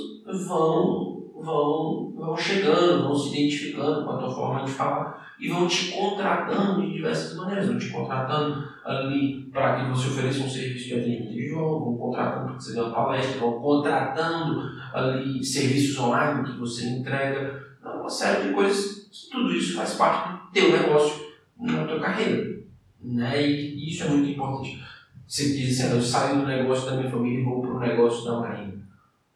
vão, 0.47 1.14
vão, 1.43 2.13
vão 2.17 2.37
chegando, 2.37 3.05
vão 3.05 3.15
se 3.15 3.29
identificando 3.29 4.05
com 4.05 4.13
a 4.13 4.19
tua 4.19 4.35
forma 4.35 4.65
de 4.65 4.71
falar 4.71 5.35
e 5.39 5.49
vão 5.49 5.67
te 5.67 5.91
contratando 5.91 6.83
de 6.83 6.93
diversas 6.93 7.37
maneiras, 7.37 7.67
vão 7.67 7.79
te 7.79 7.91
contratando 7.91 8.69
ali 8.85 9.43
para 9.53 9.77
que 9.77 9.91
você 9.91 10.09
ofereça 10.09 10.45
um 10.45 10.49
serviço 10.49 10.89
de 10.89 10.95
atendimento 10.95 11.33
individual, 11.33 11.85
vão 11.85 11.97
contratando 11.97 12.47
para 12.47 12.57
que 12.57 12.65
você 12.65 12.75
dê 12.75 12.81
uma 12.81 12.95
palestra, 12.95 13.41
vão 13.41 13.61
contratando 13.61 14.71
ali 14.93 15.45
serviços 15.45 15.99
online 15.99 16.45
que 16.45 16.59
você 16.59 16.89
entrega, 16.89 17.65
uma 17.83 18.09
série 18.09 18.49
de 18.49 18.55
coisas, 18.55 19.09
tudo 19.31 19.53
isso 19.55 19.77
faz 19.77 19.95
parte 19.95 20.33
do 20.33 20.51
teu 20.53 20.73
negócio 20.73 21.25
na 21.59 21.85
tua 21.85 22.01
carreira, 22.01 22.63
né? 23.03 23.43
E 23.43 23.89
isso 23.89 24.05
é 24.05 24.09
muito 24.09 24.31
importante. 24.31 24.83
Você 25.27 25.57
diz 25.57 25.81
assim, 25.81 25.95
eu 25.95 26.03
saio 26.03 26.41
do 26.41 26.47
negócio 26.47 26.87
da 26.87 26.97
minha 26.97 27.11
família 27.11 27.41
e 27.41 27.45
vou 27.45 27.63
para 27.63 27.75
o 27.75 27.81
negócio 27.81 28.25
da 28.25 28.41
Marinha. 28.41 28.84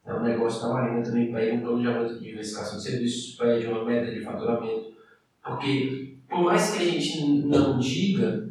É 0.08 0.14
o 0.14 0.22
negócio 0.22 0.62
da 0.62 0.72
Marinha 0.72 1.02
também 1.02 1.30
pede 1.30 1.58
um 1.58 1.60
planejamento 1.60 2.14
de 2.14 2.24
diversificação 2.24 2.78
de 2.78 2.84
serviços, 2.84 3.36
pede 3.36 3.66
uma 3.66 3.84
meta 3.84 4.10
de 4.10 4.22
faturamento, 4.22 4.94
porque 5.44 6.16
por 6.26 6.44
mais 6.44 6.70
que 6.70 6.82
a 6.82 6.86
gente 6.86 7.22
não 7.44 7.78
diga, 7.78 8.48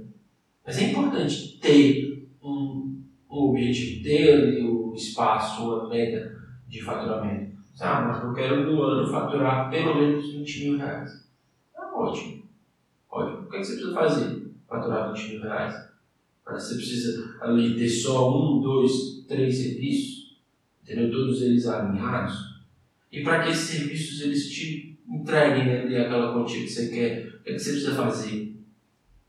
mas 0.63 0.77
é 0.77 0.91
importante 0.91 1.57
ter 1.59 2.29
um, 2.43 3.01
um 3.27 3.49
objetivo, 3.49 4.03
ter 4.03 4.33
ali 4.33 4.63
um 4.63 4.93
espaço, 4.93 5.63
uma 5.63 5.89
meta 5.89 6.31
de 6.67 6.83
faturamento. 6.83 7.57
Ah, 7.81 8.01
mas 8.01 8.23
eu 8.23 8.33
quero 8.33 8.71
no 8.71 8.83
ano 8.83 9.11
faturar 9.11 9.71
pelo 9.71 9.95
menos 9.95 10.31
20 10.31 10.63
mil 10.63 10.77
reais. 10.77 11.27
Ah, 11.75 11.91
ótimo. 11.91 12.43
Ótimo. 13.09 13.47
O 13.47 13.49
que, 13.49 13.55
é 13.55 13.59
que 13.59 13.65
você 13.65 13.73
precisa 13.73 13.93
fazer? 13.95 14.51
Faturar 14.67 15.11
20 15.11 15.31
mil 15.31 15.41
reais. 15.41 15.87
Você 16.51 16.75
precisa 16.75 17.35
ali 17.41 17.75
ter 17.75 17.89
só 17.89 18.29
um, 18.31 18.61
dois, 18.61 19.25
três 19.27 19.57
serviços, 19.57 20.16
entendeu? 20.87 21.11
Todos 21.11 21.41
eles 21.41 21.67
alinhados. 21.67 22.57
E 23.11 23.21
para 23.21 23.43
que 23.43 23.49
esses 23.49 23.69
serviços 23.69 24.21
eles 24.21 24.49
te 24.49 24.97
entreguem 25.07 25.65
né, 25.65 26.05
aquela 26.05 26.33
quantia 26.33 26.63
que 26.63 26.69
você 26.69 26.87
quer, 26.87 27.27
o 27.39 27.43
que, 27.43 27.49
é 27.49 27.53
que 27.53 27.59
você 27.59 27.71
precisa 27.71 27.95
fazer? 27.95 28.55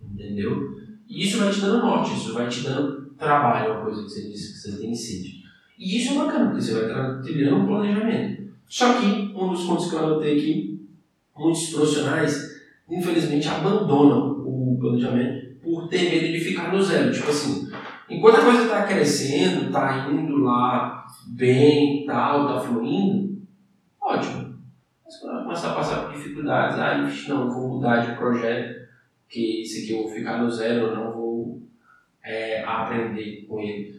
Entendeu? 0.00 0.79
E 1.09 1.25
isso 1.25 1.38
vai 1.38 1.50
te 1.50 1.61
dando 1.61 1.79
norte, 1.79 2.17
isso 2.17 2.33
vai 2.33 2.49
te 2.49 2.62
dando 2.62 3.11
trabalho, 3.19 3.73
uma 3.73 3.85
coisa 3.85 4.03
que 4.03 4.11
você 4.11 4.29
disse 4.29 4.53
que 4.53 4.59
você 4.59 4.79
tem 4.79 4.95
sede. 4.95 5.43
E 5.79 5.97
isso 5.97 6.15
é 6.15 6.17
bacana, 6.17 6.47
porque 6.47 6.62
você 6.62 6.73
vai 6.75 7.23
trilhando 7.23 7.57
um 7.57 7.67
planejamento. 7.67 8.49
Só 8.69 9.00
que, 9.00 9.07
um 9.07 9.50
dos 9.50 9.65
pontos 9.65 9.88
que 9.88 9.95
eu 9.95 10.05
anotei 10.05 10.38
aqui, 10.38 10.88
muitos 11.37 11.71
profissionais, 11.71 12.61
infelizmente, 12.91 13.49
abandonam 13.49 14.45
o 14.45 14.77
planejamento 14.79 15.57
por 15.62 15.88
ter 15.88 16.11
medo 16.11 16.33
de 16.33 16.41
ficar 16.41 16.73
no 16.73 16.83
zero. 16.83 17.12
Tipo 17.12 17.31
assim, 17.31 17.71
enquanto 18.11 18.37
a 18.37 18.45
coisa 18.45 18.62
está 18.62 18.83
crescendo, 18.85 19.67
está 19.67 20.11
indo 20.11 20.37
lá 20.38 20.98
bem, 21.29 22.07
tal, 22.07 22.47
está 22.47 22.69
fluindo, 22.69 23.43
ótimo. 24.01 24.59
Mas 25.05 25.17
quando 25.19 25.45
começar 25.45 25.73
a 25.73 25.75
passar 25.75 26.05
por 26.05 26.15
dificuldades, 26.15 26.79
aí, 26.79 27.01
ah, 27.01 27.29
não, 27.29 27.51
vou 27.51 27.69
mudar 27.69 28.05
de 28.05 28.17
projeto, 28.17 28.89
que 29.29 29.63
esse 29.63 29.83
aqui 29.85 29.93
eu 29.93 30.03
vou 30.05 30.13
ficar 30.13 30.39
no 30.39 30.51
zero, 30.51 30.87
eu 30.87 30.97
não 30.97 31.13
vou 31.13 31.63
é, 32.23 32.63
aprender 32.65 33.47
com 33.47 33.61
ele. 33.61 33.99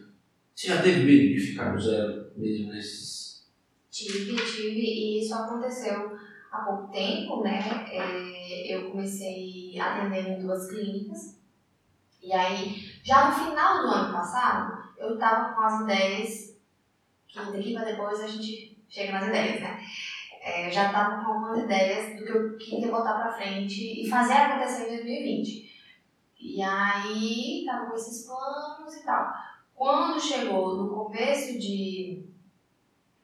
Você 0.54 0.68
já 0.68 0.82
teve 0.82 1.04
medo 1.04 1.34
de 1.34 1.40
ficar 1.40 1.72
no 1.72 1.80
zero 1.80 2.20
mesmo 2.36 2.72
nesses. 2.72 3.48
Tive, 3.90 4.36
tive, 4.36 4.80
e 4.80 5.20
isso 5.20 5.34
aconteceu 5.34 6.16
há 6.50 6.58
pouco 6.60 6.92
tempo, 6.92 7.42
né? 7.42 7.60
É, 7.90 8.74
eu 8.74 8.90
comecei 8.90 9.78
atendendo 9.78 10.28
em 10.28 10.40
duas 10.40 10.68
clínicas. 10.68 11.38
E 12.22 12.32
aí, 12.32 12.74
já 13.02 13.28
no 13.28 13.34
final 13.34 13.82
do 13.82 13.88
ano 13.88 14.12
passado, 14.12 14.84
eu 14.98 15.14
estava 15.14 15.54
com 15.54 15.60
as 15.62 15.80
ideias, 15.82 16.49
que 17.32 17.38
daqui 17.38 17.74
para 17.74 17.84
depois 17.84 18.20
a 18.20 18.26
gente 18.26 18.78
chega 18.88 19.12
nas 19.12 19.28
ideias, 19.28 19.60
né? 19.60 19.80
É, 20.42 20.66
eu 20.66 20.72
já 20.72 20.86
estava 20.86 21.22
com 21.22 21.32
algumas 21.32 21.64
ideias 21.64 22.18
do 22.18 22.24
que 22.24 22.32
eu 22.32 22.56
queria 22.56 22.90
botar 22.90 23.14
para 23.14 23.32
frente 23.32 24.02
e 24.02 24.08
fazer 24.08 24.32
acontecer 24.32 24.84
em 24.84 24.96
2020. 24.96 25.70
E 26.40 26.62
aí, 26.62 27.60
estava 27.60 27.86
com 27.86 27.94
esses 27.94 28.26
planos 28.26 28.94
e 28.96 29.04
tal. 29.04 29.30
Quando 29.74 30.20
chegou 30.20 30.76
no 30.76 30.88
começo 30.88 31.58
de, 31.58 32.26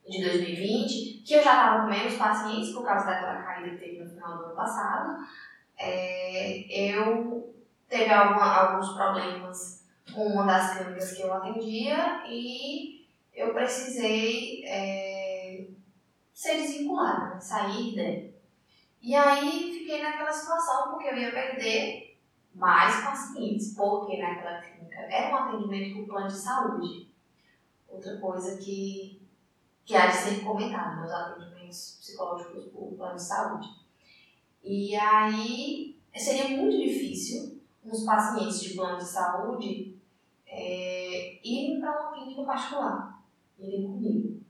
de 0.07 0.23
2020, 0.23 1.23
que 1.25 1.33
eu 1.33 1.43
já 1.43 1.53
estava 1.53 1.81
com 1.81 1.89
menos 1.89 2.15
pacientes 2.15 2.71
por 2.71 2.85
causa 2.85 3.07
daquela 3.07 3.41
caída 3.41 3.71
que 3.71 3.77
teve 3.77 4.03
no 4.03 4.09
final 4.09 4.37
do 4.37 4.45
ano 4.45 4.55
passado, 4.55 5.17
é, 5.77 6.91
eu 6.91 7.55
teve 7.89 8.13
alguma, 8.13 8.45
alguns 8.45 8.93
problemas 8.93 9.87
com 10.13 10.27
uma 10.27 10.45
das 10.45 10.77
clínicas 10.77 11.13
que 11.13 11.23
eu 11.23 11.33
atendia 11.33 12.23
e 12.27 12.96
eu 13.37 13.53
precisei 13.53 14.65
é, 14.65 15.67
ser 16.33 16.57
desvinculada, 16.57 17.35
né, 17.35 17.39
sair 17.39 17.95
dela. 17.95 18.33
E 18.99 19.13
aí 19.13 19.71
fiquei 19.71 20.01
naquela 20.01 20.33
situação 20.33 20.89
porque 20.89 21.07
eu 21.07 21.15
ia 21.15 21.31
perder 21.31 22.17
mais 22.55 23.03
pacientes, 23.05 23.75
porque 23.75 24.17
naquela 24.17 24.59
é 24.59 25.29
um 25.31 25.35
atendimento 25.35 25.97
por 25.99 26.07
plano 26.07 26.27
de 26.27 26.37
saúde. 26.37 27.11
Outra 27.87 28.17
coisa 28.19 28.57
que, 28.57 29.21
que 29.85 29.95
há 29.95 30.07
de 30.07 30.17
ser 30.17 30.43
comentada, 30.43 30.95
meus 30.95 31.11
atendimentos 31.11 31.99
psicológicos 32.01 32.65
por 32.71 32.95
plano 32.97 33.15
de 33.15 33.23
saúde. 33.23 33.69
E 34.63 34.95
aí 34.95 35.95
seria 36.15 36.57
muito 36.57 36.75
difícil 36.75 37.61
uns 37.85 38.03
pacientes 38.03 38.59
de 38.61 38.73
plano 38.73 38.97
de 38.97 39.05
saúde 39.05 39.95
é, 40.47 41.39
irem 41.43 41.79
para 41.79 42.01
uma 42.01 42.11
clínica 42.13 42.43
particular, 42.43 43.16
irem 43.59 43.87
comigo. 43.87 44.41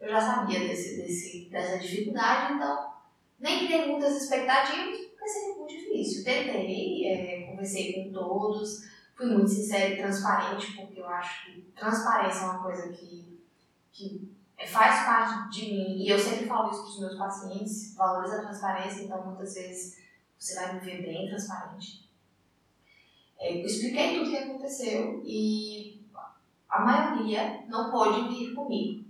Eu 0.00 0.08
já 0.10 0.20
sabia 0.20 0.60
desse, 0.60 0.96
desse, 0.96 1.48
dessa 1.50 1.78
dificuldade, 1.78 2.54
então 2.54 2.92
nem 3.38 3.66
criei 3.66 3.86
muitas 3.86 4.22
expectativas, 4.22 5.06
porque 5.08 5.28
seria 5.28 5.56
muito 5.56 5.72
difícil. 5.72 6.24
Tentei, 6.24 7.06
é, 7.06 7.46
conversei 7.50 7.92
com 7.92 8.12
todos, 8.12 8.84
fui 9.16 9.26
muito 9.26 9.48
sincera 9.48 9.94
e 9.94 9.96
transparente, 9.96 10.72
porque 10.76 11.00
eu 11.00 11.08
acho 11.08 11.46
que 11.46 11.62
transparência 11.76 12.40
é 12.40 12.44
uma 12.44 12.62
coisa 12.62 12.88
que, 12.88 13.40
que 13.92 14.34
faz 14.66 15.06
parte 15.06 15.50
de 15.50 15.72
mim. 15.72 16.04
E 16.04 16.08
eu 16.08 16.18
sempre 16.18 16.46
falo 16.46 16.70
isso 16.70 16.82
para 16.82 16.90
os 16.90 17.00
meus 17.00 17.18
pacientes, 17.18 17.94
valoriza 17.94 18.36
a 18.36 18.42
transparência, 18.42 19.02
então 19.02 19.24
muitas 19.24 19.54
vezes 19.54 19.98
você 20.38 20.54
vai 20.54 20.74
me 20.74 20.80
ver 20.80 21.02
bem 21.02 21.28
transparente. 21.28 22.04
É, 23.38 23.60
eu 23.60 23.66
expliquei 23.66 24.18
tudo 24.18 24.28
o 24.28 24.30
que 24.30 24.36
aconteceu 24.36 25.22
e 25.24 25.83
a 26.74 26.80
maioria 26.84 27.64
não 27.68 27.92
pôde 27.92 28.28
vir 28.28 28.52
comigo. 28.52 29.08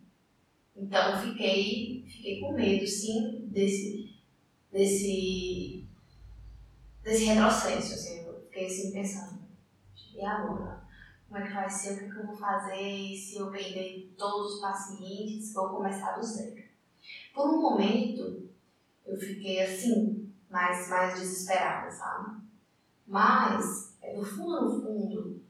Então 0.76 1.18
fiquei, 1.18 2.04
fiquei 2.06 2.40
com 2.40 2.52
medo, 2.52 2.86
sim, 2.86 3.48
desse, 3.50 4.20
desse, 4.70 5.88
desse 7.02 7.24
retrocesso. 7.24 7.94
Assim, 7.94 8.26
eu 8.26 8.40
fiquei 8.42 8.66
assim 8.66 8.92
pensando 8.92 9.44
e 10.14 10.24
agora? 10.24 10.84
Como 11.26 11.42
é 11.42 11.46
que 11.46 11.54
vai 11.54 11.70
ser? 11.70 11.94
O 11.94 11.98
que, 11.98 12.10
que 12.10 12.18
eu 12.18 12.26
vou 12.26 12.36
fazer? 12.36 13.16
Se 13.16 13.36
eu 13.36 13.50
perder 13.50 14.14
todos 14.18 14.54
os 14.54 14.60
pacientes, 14.60 15.54
vou 15.54 15.70
começar 15.70 16.12
do 16.12 16.22
zero. 16.22 16.62
Por 17.34 17.48
um 17.48 17.62
momento, 17.62 18.50
eu 19.06 19.16
fiquei 19.16 19.62
assim, 19.62 20.32
mais, 20.50 20.88
mais 20.90 21.18
desesperada, 21.18 21.90
sabe? 21.90 22.42
Mas, 23.06 23.96
é, 24.02 24.16
no 24.16 24.24
fundo, 24.24 24.64
no 24.66 24.82
fundo, 24.82 25.42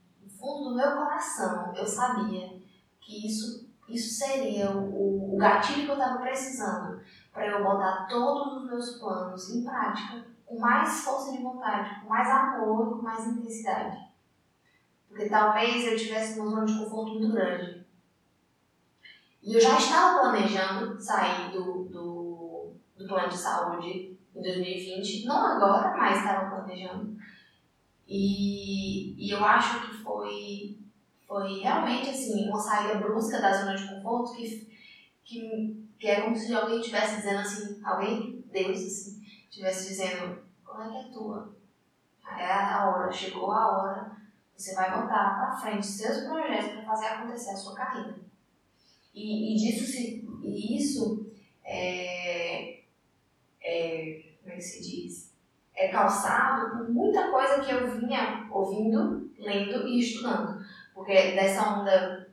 fundo 0.45 0.71
do 0.71 0.77
meu 0.77 0.93
coração, 0.93 1.73
eu 1.75 1.87
sabia 1.87 2.61
que 3.01 3.27
isso, 3.27 3.71
isso 3.89 4.15
seria 4.15 4.71
o, 4.71 5.35
o 5.35 5.37
gatilho 5.39 5.85
que 5.85 5.91
eu 5.91 5.95
estava 5.95 6.21
precisando 6.21 7.01
para 7.33 7.47
eu 7.47 7.65
botar 7.65 8.07
todos 8.09 8.59
os 8.59 8.67
meus 8.67 8.99
planos 8.99 9.51
em 9.55 9.65
prática 9.65 10.27
com 10.45 10.59
mais 10.59 11.01
força 11.01 11.33
de 11.33 11.43
vontade, 11.43 12.01
com 12.03 12.09
mais 12.09 12.29
amor 12.29 12.91
com 12.91 13.03
mais 13.03 13.27
intensidade. 13.27 13.99
Porque 15.09 15.29
talvez 15.29 15.87
eu 15.87 15.97
tivesse 15.97 16.39
uma 16.39 16.51
zona 16.51 16.67
de 16.67 16.79
conforto 16.79 17.15
muito 17.15 17.33
grande. 17.33 17.85
E 19.43 19.55
eu 19.55 19.61
já 19.61 19.77
estava 19.79 20.21
planejando 20.21 21.01
sair 21.01 21.53
do, 21.53 21.85
do, 21.85 22.73
do 22.97 23.07
plano 23.07 23.29
de 23.29 23.37
saúde 23.37 24.19
em 24.35 24.43
2020, 24.43 25.27
não 25.27 25.47
agora, 25.47 25.97
mas 25.97 26.19
estava 26.19 26.51
planejando. 26.51 27.17
E, 28.17 29.17
e 29.19 29.33
eu 29.33 29.45
acho 29.45 29.89
que 29.89 29.97
foi, 29.97 30.79
foi 31.27 31.59
realmente 31.59 32.11
assim, 32.11 32.49
uma 32.49 32.61
saída 32.61 33.01
brusca 33.01 33.41
da 33.41 33.53
zona 33.53 33.75
de 33.75 33.89
conforto 33.89 34.37
que, 34.37 34.73
que, 35.25 35.89
que 35.99 36.07
é 36.07 36.21
como 36.21 36.37
se 36.37 36.55
alguém 36.55 36.79
estivesse 36.79 37.17
dizendo 37.17 37.41
assim, 37.41 37.81
alguém, 37.85 38.45
Deus, 38.53 38.79
assim, 38.79 39.21
estivesse 39.51 39.89
dizendo, 39.89 40.45
qual 40.65 40.83
é 40.83 40.91
que 40.91 41.09
é 41.09 41.13
tua? 41.13 41.57
É 42.39 42.53
a 42.53 42.89
hora, 42.89 43.11
chegou 43.11 43.51
a 43.51 43.83
hora, 43.83 44.17
você 44.57 44.77
vai 44.77 44.93
botar 44.93 45.35
para 45.35 45.57
frente 45.61 45.85
seus 45.85 46.23
projetos 46.23 46.71
para 46.71 46.85
fazer 46.85 47.07
acontecer 47.07 47.51
a 47.51 47.57
sua 47.57 47.75
carreira. 47.75 48.17
E, 49.13 49.55
e 49.55 49.57
disso 49.57 49.91
se, 49.91 50.25
e 50.41 50.77
isso 50.77 51.33
é, 51.65 52.79
é, 53.61 54.23
como 54.41 54.53
é 54.53 54.55
que 54.55 54.63
se 54.63 54.81
diz? 54.81 55.24
É 55.75 55.89
calçado 55.89 56.71
com 56.71 56.93
muita 56.93 57.31
coisa 57.31 57.61
que 57.61 57.71
eu 57.71 57.99
vinha 57.99 58.47
ouvindo, 58.51 59.31
lendo 59.39 59.87
e 59.89 59.99
estudando. 59.99 60.65
Porque 60.95 61.13
dessa 61.33 61.81
onda 61.81 62.29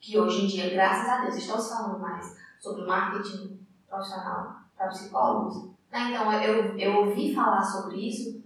que 0.00 0.18
hoje 0.18 0.44
em 0.44 0.46
dia, 0.46 0.70
graças 0.70 1.08
a 1.08 1.22
Deus, 1.22 1.36
estamos 1.36 1.68
falando 1.68 1.98
mais 1.98 2.36
sobre 2.60 2.86
marketing 2.86 3.58
profissional 3.88 4.62
para 4.76 4.88
psicólogos. 4.88 5.70
Né? 5.90 6.10
Então, 6.10 6.32
eu, 6.40 6.78
eu 6.78 7.06
ouvi 7.06 7.34
falar 7.34 7.62
sobre 7.62 8.08
isso 8.08 8.42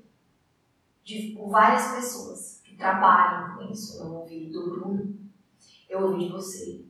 de, 1.04 1.34
por 1.36 1.50
várias 1.50 1.92
pessoas 1.92 2.62
que 2.64 2.76
trabalham 2.76 3.56
com 3.56 3.72
isso. 3.72 4.02
Eu 4.02 4.14
ouvi 4.14 4.50
do 4.50 4.70
Bruno, 4.70 5.14
eu 5.88 6.06
ouvi 6.06 6.26
de 6.26 6.32
você, 6.32 6.84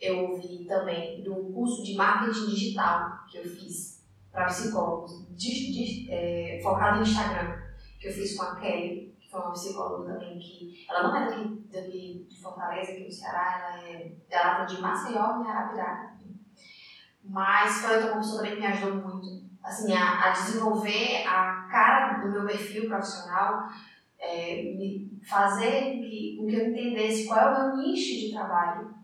eu 0.00 0.30
ouvi 0.30 0.64
também 0.64 1.22
do 1.22 1.34
curso 1.52 1.82
de 1.82 1.94
marketing 1.94 2.46
digital 2.46 3.24
que 3.26 3.38
eu 3.38 3.44
fiz 3.44 3.97
para 4.32 4.46
psicólogos, 4.46 5.26
de, 5.30 5.72
de, 5.72 6.10
é, 6.10 6.60
focado 6.62 6.98
no 6.98 7.02
Instagram, 7.02 7.60
que 7.98 8.08
eu 8.08 8.12
fiz 8.12 8.36
com 8.36 8.44
a 8.44 8.56
Kelly, 8.56 9.16
que 9.18 9.30
foi 9.30 9.40
uma 9.40 9.52
psicóloga 9.52 10.12
também, 10.12 10.38
que 10.38 10.86
ela 10.88 11.02
não 11.02 11.16
é 11.16 11.26
daqui, 11.26 11.68
daqui 11.72 12.26
de 12.28 12.40
Fortaleza, 12.40 12.92
aqui 12.92 13.04
no 13.04 13.12
Ceará, 13.12 13.58
ela 13.58 13.88
é 13.88 14.12
ela 14.30 14.64
de 14.64 14.80
Maceió 14.80 15.42
e 15.42 15.48
Arapiraca. 15.48 16.18
Mas 17.24 17.80
foi 17.80 18.02
uma 18.04 18.18
pessoa 18.18 18.42
também 18.42 18.54
que 18.54 18.60
me 18.60 18.66
ajudou 18.66 18.94
muito 18.94 19.48
assim, 19.62 19.92
a, 19.92 20.24
a 20.24 20.30
desenvolver 20.30 21.26
a 21.26 21.68
cara 21.70 22.18
do 22.20 22.30
meu 22.30 22.46
perfil 22.46 22.88
profissional, 22.88 23.68
é, 24.18 24.74
fazer 25.28 25.92
com 25.92 26.00
que, 26.02 26.36
com 26.38 26.46
que 26.46 26.56
eu 26.56 26.70
entendesse 26.70 27.26
qual 27.26 27.38
é 27.38 27.46
o 27.46 27.66
meu 27.66 27.76
nicho 27.76 28.18
de 28.18 28.32
trabalho 28.32 28.94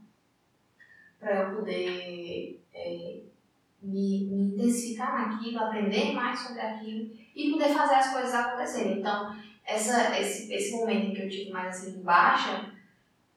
para 1.21 1.43
eu 1.43 1.57
poder 1.57 2.65
é, 2.73 3.21
me, 3.85 4.27
me, 4.27 4.55
intensificar 4.55 5.29
naquilo, 5.29 5.61
aprender 5.61 6.13
mais 6.13 6.39
sobre 6.39 6.61
aquilo 6.61 7.11
e 7.35 7.51
poder 7.51 7.69
fazer 7.69 7.95
as 7.95 8.13
coisas 8.13 8.35
acontecerem. 8.35 8.99
Então, 8.99 9.37
essa, 9.65 10.19
esse, 10.19 10.53
esse 10.53 10.73
momento 10.77 11.11
em 11.11 11.15
que 11.15 11.23
eu 11.23 11.29
tive 11.29 11.51
mais 11.51 11.77
assim 11.77 12.03
baixa, 12.03 12.73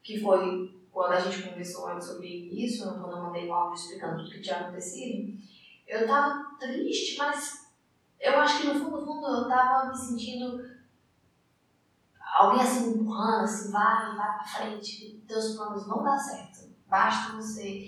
que 0.02 0.20
foi 0.20 0.74
quando 0.90 1.12
a 1.12 1.20
gente 1.20 1.42
conversou 1.42 1.88
antes 1.88 2.08
sobre 2.08 2.26
isso, 2.26 2.84
quando 2.84 3.16
eu 3.16 3.22
mandei 3.22 3.48
um 3.48 3.54
áudio 3.54 3.74
explicando 3.74 4.16
tudo 4.16 4.30
que 4.30 4.40
tinha 4.40 4.56
acontecido, 4.56 5.38
eu 5.86 6.06
tava 6.06 6.56
triste, 6.58 7.16
mas 7.16 7.68
eu 8.20 8.38
acho 8.40 8.60
que 8.60 8.66
no 8.66 8.74
fundo, 8.74 9.00
no 9.00 9.06
fundo, 9.06 9.26
eu 9.26 9.48
tava 9.48 9.88
me 9.88 9.96
sentindo 9.96 10.68
alguém 12.34 12.60
assim 12.60 12.90
empurrando, 12.90 13.44
assim, 13.44 13.70
vai, 13.70 14.16
vai 14.16 14.34
pra 14.34 14.44
frente, 14.44 15.22
teus 15.26 15.56
planos 15.56 15.86
vão 15.86 16.02
dar 16.02 16.18
certo. 16.18 16.68
Basta 16.86 17.36
você 17.36 17.86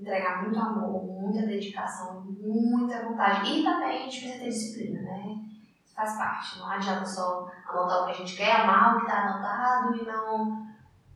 entregar 0.00 0.42
muito 0.42 0.58
amor, 0.58 1.04
muita 1.04 1.46
dedicação, 1.46 2.24
muita 2.40 3.04
vontade. 3.04 3.50
E 3.50 3.62
também 3.62 3.98
a 3.98 4.02
gente 4.04 4.20
precisa 4.20 4.44
ter 4.44 4.50
disciplina, 4.50 5.00
né? 5.02 5.36
Isso 5.84 5.94
faz 5.94 6.16
parte. 6.16 6.58
Não 6.58 6.70
adianta 6.70 7.04
só 7.04 7.50
anotar 7.68 8.02
o 8.02 8.04
que 8.06 8.12
a 8.12 8.14
gente 8.14 8.36
quer, 8.36 8.60
amar 8.60 8.96
o 8.96 9.00
que 9.00 9.06
está 9.06 9.22
anotado 9.22 9.96
e 9.96 10.06
não 10.06 10.66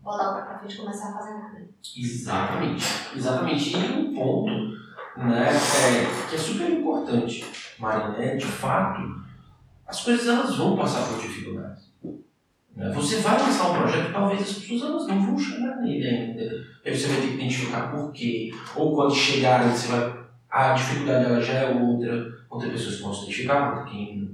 botar 0.02 0.32
o 0.32 0.34
pé 0.34 0.42
pra 0.42 0.58
frente 0.58 0.74
e 0.74 0.78
começar 0.78 1.10
a 1.10 1.12
fazer 1.14 1.34
nada. 1.34 1.68
Exatamente. 1.96 3.16
Exatamente. 3.16 3.76
E 3.76 3.92
um 3.92 4.14
ponto 4.14 4.50
né, 5.16 5.48
é, 5.48 6.28
que 6.28 6.34
é 6.34 6.38
super 6.38 6.70
importante, 6.70 7.76
Mari, 7.78 8.18
né? 8.18 8.36
De 8.36 8.46
fato, 8.46 9.22
as 9.86 10.02
coisas 10.02 10.26
elas 10.26 10.56
vão 10.56 10.76
passar 10.76 11.06
por 11.06 11.20
dificuldades. 11.20 11.91
Né? 12.76 12.90
Você 12.90 13.16
vai 13.16 13.38
lançar 13.38 13.70
um 13.70 13.78
projeto, 13.78 14.12
talvez 14.12 14.42
as 14.42 14.52
pessoas 14.54 14.82
elas 14.82 15.06
não 15.06 15.26
vão 15.26 15.38
chegar 15.38 15.76
nele 15.76 16.06
ainda. 16.06 16.64
Aí 16.84 16.96
você 16.96 17.08
vai 17.08 17.20
ter 17.20 17.28
que 17.28 17.34
identificar 17.34 17.90
por 17.90 18.12
quê. 18.12 18.50
Ou 18.74 18.94
quando 18.94 19.14
chegarem, 19.14 19.70
você 19.70 19.88
vai. 19.88 20.22
A 20.50 20.74
dificuldade 20.74 21.24
ela 21.24 21.40
já 21.40 21.54
é 21.54 21.74
outra. 21.74 22.42
Ter 22.60 22.70
pessoas 22.70 22.96
que 22.96 23.02
vão 23.02 23.14
se 23.14 23.22
identificar, 23.22 23.86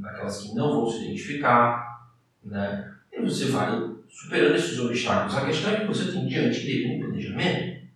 aquelas 0.05 0.43
que 0.43 0.55
não 0.55 0.73
vão 0.73 0.91
se 0.91 1.05
identificar. 1.05 2.09
Né? 2.45 2.93
E 3.13 3.21
você 3.21 3.45
vai 3.47 3.71
superando 4.09 4.57
esses 4.57 4.79
obstáculos. 4.79 5.37
A 5.37 5.47
questão 5.47 5.73
é 5.73 5.81
que 5.81 5.87
você 5.87 6.11
tem 6.11 6.27
diante 6.27 6.61
dele 6.61 6.97
um 6.97 7.01
planejamento, 7.01 7.87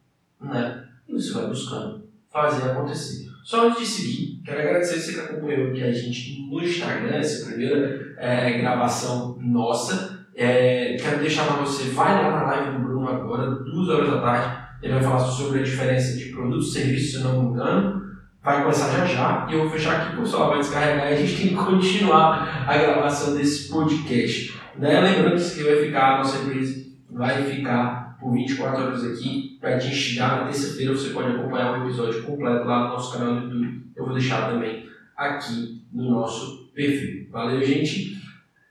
né? 0.40 0.84
E 1.08 1.12
você 1.12 1.32
vai 1.32 1.48
buscando 1.48 2.08
fazer 2.30 2.70
acontecer. 2.70 3.30
Só 3.42 3.66
antes 3.66 3.80
de 3.80 3.86
seguir, 3.86 4.42
quero 4.44 4.60
agradecer 4.60 5.00
você 5.00 5.14
que 5.14 5.20
acompanhou 5.20 5.70
aqui 5.70 5.82
a 5.82 5.92
gente 5.92 6.42
no 6.48 6.62
Instagram, 6.62 7.16
essa 7.16 7.46
primeira 7.46 8.14
é, 8.18 8.58
gravação 8.58 9.36
nossa. 9.40 10.21
É, 10.42 10.96
quero 11.00 11.20
deixar 11.20 11.46
para 11.46 11.62
você, 11.62 11.90
vai 11.90 12.20
lá 12.20 12.30
na 12.30 12.42
live 12.46 12.72
do 12.72 12.78
Bruno 12.80 13.08
agora, 13.08 13.48
duas 13.48 13.88
horas 13.88 14.10
da 14.10 14.20
tarde. 14.20 14.62
Ele 14.82 14.94
vai 14.94 15.02
falar 15.04 15.20
sobre 15.20 15.60
a 15.60 15.62
diferença 15.62 16.18
de 16.18 16.30
produto 16.30 16.64
e 16.64 16.68
serviço, 16.68 17.18
se 17.18 17.24
não 17.24 17.40
me 17.40 17.50
engano. 17.50 18.02
Vai 18.42 18.60
começar 18.60 18.90
já 18.90 19.06
já 19.06 19.46
e 19.48 19.54
eu 19.54 19.60
vou 19.60 19.70
fechar 19.70 20.00
aqui, 20.00 20.16
o 20.16 20.22
pessoal 20.22 20.48
vai 20.48 20.58
descarregar 20.58 21.06
e 21.10 21.14
a 21.14 21.16
gente 21.16 21.40
tem 21.40 21.48
que 21.50 21.54
continuar 21.54 22.64
a 22.66 22.76
gravação 22.76 23.36
desse 23.36 23.70
podcast. 23.70 24.58
Né? 24.76 25.00
Lembrando 25.00 25.36
que 25.36 25.42
isso 25.42 25.60
aqui 25.60 25.62
vai 25.62 25.84
ficar, 25.84 26.14
a 26.14 26.18
nossa 26.18 26.42
empresa 26.42 26.86
vai 27.08 27.44
ficar 27.44 28.18
por 28.18 28.32
24 28.32 28.82
horas 28.82 29.04
aqui 29.04 29.58
para 29.60 29.78
te 29.78 29.86
instigar. 29.86 30.38
Na 30.38 30.44
terça-feira 30.46 30.92
você 30.92 31.10
pode 31.10 31.36
acompanhar 31.36 31.78
o 31.78 31.84
episódio 31.84 32.20
completo 32.24 32.66
lá 32.66 32.88
no 32.88 32.88
nosso 32.88 33.16
canal 33.16 33.36
do 33.36 33.42
YouTube. 33.42 33.86
Eu 33.94 34.04
vou 34.06 34.14
deixar 34.14 34.50
também 34.50 34.88
aqui 35.16 35.84
no 35.92 36.10
nosso 36.10 36.72
perfil. 36.74 37.28
Valeu, 37.30 37.62
gente? 37.62 38.20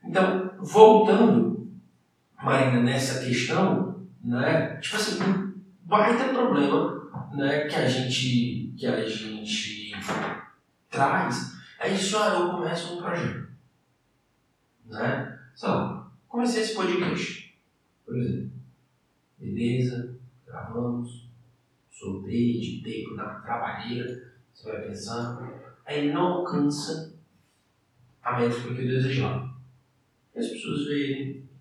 Então, 0.04 0.50
voltando, 0.60 1.51
Marina, 2.42 2.82
nessa 2.82 3.24
questão, 3.24 4.06
né? 4.22 4.76
Tipo 4.76 4.96
assim, 4.96 5.22
um 5.22 5.54
baita 5.84 6.28
problema 6.28 7.28
né, 7.34 7.66
que 7.66 7.74
a 7.74 7.88
gente 7.88 8.74
que 8.76 8.86
a 8.86 9.08
gente 9.08 9.92
traz 10.90 11.52
é 11.78 11.92
isso, 11.92 12.16
ah, 12.16 12.28
eu 12.28 12.50
começo 12.50 12.94
um 12.94 13.02
projeto. 13.02 13.48
Né? 14.86 15.38
Sei 15.54 15.68
lá, 15.68 16.12
comecei 16.28 16.62
esse 16.62 16.74
podcast, 16.74 17.58
por 18.04 18.16
exemplo. 18.16 18.52
Beleza, 19.38 20.14
gravamos, 20.46 21.28
soltei, 21.90 22.80
na 23.16 23.40
trabalheira, 23.40 24.32
você 24.54 24.70
vai 24.70 24.82
pensando, 24.82 25.52
aí 25.84 26.12
não 26.12 26.20
alcança 26.20 27.12
a 28.22 28.38
métrica 28.38 28.74
que 28.74 28.82
eu 28.82 28.88
desejava. 28.88 29.52
As 30.36 30.46
pessoas 30.46 30.86
veem. 30.86 31.51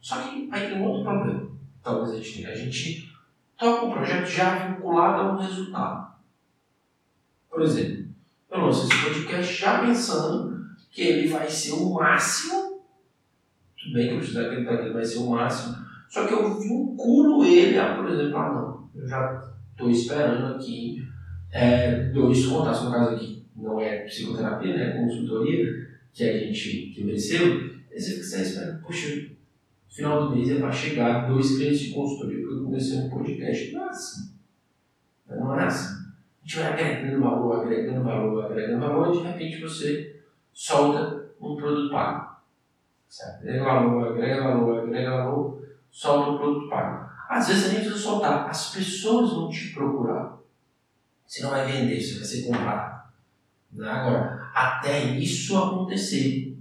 Só 0.00 0.22
que 0.22 0.48
aí 0.50 0.68
tem 0.68 0.82
outro 0.82 1.04
problema. 1.04 1.48
Talvez 1.82 2.10
a 2.10 2.16
gente 2.16 2.34
tenha. 2.36 2.50
A 2.50 2.54
gente 2.54 3.12
toca 3.58 3.86
um 3.86 3.92
projeto 3.92 4.26
já 4.26 4.66
vinculado 4.66 5.22
a 5.22 5.32
um 5.32 5.38
resultado. 5.38 6.08
Por 7.50 7.62
exemplo, 7.62 8.06
eu 8.50 8.60
lanço 8.60 8.86
esse 8.86 9.02
podcast 9.02 9.54
já 9.54 9.80
pensando 9.80 10.66
que 10.90 11.02
ele 11.02 11.28
vai 11.28 11.48
ser 11.50 11.72
o 11.72 11.94
máximo. 11.94 12.82
Tudo 13.76 13.94
bem 13.94 14.08
que 14.08 14.14
eu 14.14 14.18
preciso 14.18 14.40
acreditar 14.40 14.76
que 14.76 14.82
ele 14.84 14.94
vai 14.94 15.04
ser 15.04 15.18
o 15.18 15.30
máximo. 15.30 15.76
Só 16.08 16.26
que 16.26 16.32
eu 16.32 16.58
vinculo 16.58 17.44
ele 17.44 17.78
a, 17.78 17.96
por 17.96 18.10
exemplo, 18.10 18.36
ah 18.36 18.52
não, 18.52 19.00
eu 19.00 19.06
já 19.06 19.42
estou 19.72 19.90
esperando 19.90 20.54
aqui 20.54 21.06
é, 21.52 22.04
dois 22.10 22.46
contatos, 22.46 22.84
no 22.84 22.90
caso 22.90 23.14
aqui 23.14 23.46
não 23.54 23.80
é 23.80 23.98
psicoterapia, 23.98 24.76
né, 24.76 24.88
é 24.90 25.00
consultoria 25.00 25.88
que 26.12 26.24
a 26.24 26.38
gente 26.38 26.92
que 26.94 27.02
eu 27.02 27.06
recebo, 27.08 27.70
aí 27.90 28.00
você 28.00 28.22
fica 28.22 28.42
esperando, 28.42 28.82
poxa, 28.82 29.28
final 29.88 30.28
do 30.28 30.36
mês 30.36 30.50
é 30.50 30.58
para 30.58 30.70
chegar 30.70 31.28
dois 31.28 31.56
clientes 31.56 31.80
de 31.80 31.94
consultoria 31.94 32.38
que 32.38 32.52
eu 32.52 32.64
comecei 32.64 32.98
um 32.98 33.10
podcast. 33.10 33.72
Não 33.72 33.84
é 33.84 33.88
assim. 33.88 34.32
Não 35.28 35.60
é 35.60 35.64
assim. 35.64 36.08
A 36.42 36.46
gente 36.46 36.58
vai 36.58 36.72
agregando 36.72 37.22
valor, 37.22 37.60
agregando 37.60 38.04
valor, 38.04 38.44
agregando 38.44 38.80
valor, 38.80 39.14
e 39.14 39.18
de 39.18 39.24
repente 39.26 39.60
você 39.60 40.22
solta 40.52 41.30
um 41.40 41.56
produto 41.56 41.90
pago. 41.90 42.38
Certo? 43.08 43.40
Agrega 43.40 43.64
valor, 43.64 44.08
agrega 44.08 44.42
valor, 44.42 44.80
agrega 44.80 45.10
valor, 45.10 45.68
solta 45.90 46.30
um 46.30 46.38
produto 46.38 46.68
pago. 46.68 47.08
Às 47.28 47.48
vezes 47.48 47.64
você 47.64 47.68
nem 47.72 47.80
precisa 47.80 48.02
soltar, 48.02 48.48
as 48.48 48.74
pessoas 48.74 49.30
vão 49.30 49.50
te 49.50 49.72
procurar. 49.74 50.38
Você 51.26 51.42
não 51.42 51.50
vai 51.50 51.66
vender, 51.66 52.00
você 52.00 52.14
vai 52.14 52.24
ser 52.24 52.46
comprado. 52.46 53.02
Né? 53.72 53.86
Agora, 53.86 54.50
até 54.54 55.04
isso 55.16 55.56
acontecer, 55.56 56.58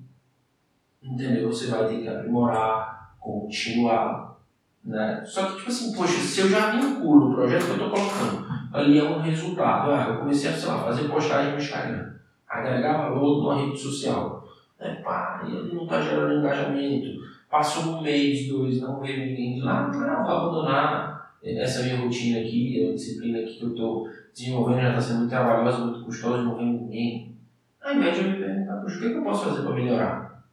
entendeu? 1.02 1.48
Você 1.48 1.68
vai 1.68 1.88
ter 1.88 2.02
que 2.02 2.08
aprimorar, 2.08 2.87
continuar. 3.20 4.38
Né? 4.84 5.24
Só 5.26 5.46
que, 5.46 5.58
tipo 5.58 5.70
assim, 5.70 5.94
poxa, 5.94 6.18
se 6.20 6.42
eu 6.42 6.50
já 6.50 6.72
vinculo 6.72 7.32
o 7.32 7.36
projeto 7.36 7.66
que 7.66 7.72
eu 7.72 7.88
estou 7.88 7.90
colocando, 7.90 8.48
ali 8.72 9.00
é 9.00 9.04
um 9.04 9.20
resultado. 9.20 9.92
Ah, 9.92 10.08
eu 10.10 10.20
comecei 10.20 10.50
a, 10.50 10.54
sei 10.54 10.70
lá, 10.70 10.80
fazer 10.80 11.10
postagem 11.10 11.52
no 11.52 11.58
Instagram, 11.58 12.14
agregar 12.48 13.10
valor 13.10 13.42
numa 13.42 13.66
rede 13.66 13.78
social. 13.78 14.48
É, 14.80 14.96
pá, 14.96 15.44
ele 15.46 15.74
não 15.74 15.84
está 15.84 16.02
gerando 16.02 16.40
engajamento. 16.40 17.08
Passou 17.50 17.98
um 17.98 18.02
mês, 18.02 18.48
dois, 18.48 18.82
não 18.82 19.00
veio 19.00 19.26
ninguém 19.26 19.56
de 19.56 19.62
lá, 19.62 19.88
não, 19.88 20.24
vou 20.24 20.36
abandonar 20.36 21.18
essa 21.44 21.84
minha 21.84 21.98
rotina 21.98 22.40
aqui, 22.40 22.90
a 22.90 22.94
disciplina 22.94 23.40
aqui 23.40 23.58
que 23.58 23.64
eu 23.64 23.70
estou 23.70 24.10
desenvolvendo 24.34 24.82
já 24.82 24.90
está 24.90 25.02
sendo 25.02 25.18
muito 25.20 25.30
trabalhosa, 25.30 25.86
muito 25.86 26.06
custosa, 26.06 26.44
não 26.44 26.58
vem 26.58 26.74
ninguém. 26.74 27.36
Ao 27.82 27.94
invés 27.94 28.16
de 28.16 28.24
eu 28.24 28.32
me 28.32 28.38
perguntar, 28.38 28.82
poxa, 28.82 28.98
o 28.98 29.00
que, 29.00 29.06
é 29.06 29.10
que 29.10 29.16
eu 29.16 29.24
posso 29.24 29.46
fazer 29.46 29.62
para 29.62 29.76
melhorar? 29.76 30.44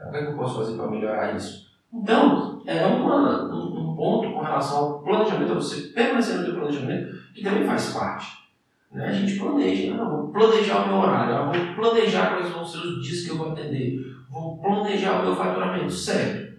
O 0.00 0.10
que, 0.10 0.16
é 0.16 0.22
que 0.22 0.32
eu 0.32 0.36
posso 0.36 0.56
fazer 0.56 0.76
para 0.76 0.90
melhorar 0.90 1.36
isso? 1.36 1.71
Então, 1.92 2.62
é 2.64 2.86
uma, 2.86 3.52
um, 3.52 3.90
um, 3.90 3.96
ponto 3.96 4.32
com 4.32 4.40
relação 4.40 4.78
ao 4.78 5.02
planejamento, 5.02 5.54
você 5.54 5.88
permanecer 5.88 6.38
no 6.38 6.44
seu 6.46 6.54
planejamento, 6.54 7.16
que 7.34 7.42
também 7.42 7.66
faz 7.66 7.92
parte. 7.92 8.42
Né? 8.90 9.06
A 9.06 9.12
gente 9.12 9.38
planeja, 9.38 9.94
ah, 10.00 10.08
vou 10.08 10.32
planejar 10.32 10.84
o 10.84 10.88
meu 10.88 10.96
horário, 10.98 11.34
ah, 11.34 11.52
vou 11.52 11.74
planejar 11.74 12.30
quais 12.30 12.50
vão 12.50 12.64
ser 12.64 12.78
os 12.78 13.04
dias 13.04 13.24
que 13.24 13.30
eu 13.30 13.36
vou 13.36 13.52
atender, 13.52 14.16
vou 14.30 14.58
planejar 14.58 15.20
o 15.20 15.24
meu 15.24 15.36
faturamento, 15.36 15.92
certo? 15.92 16.52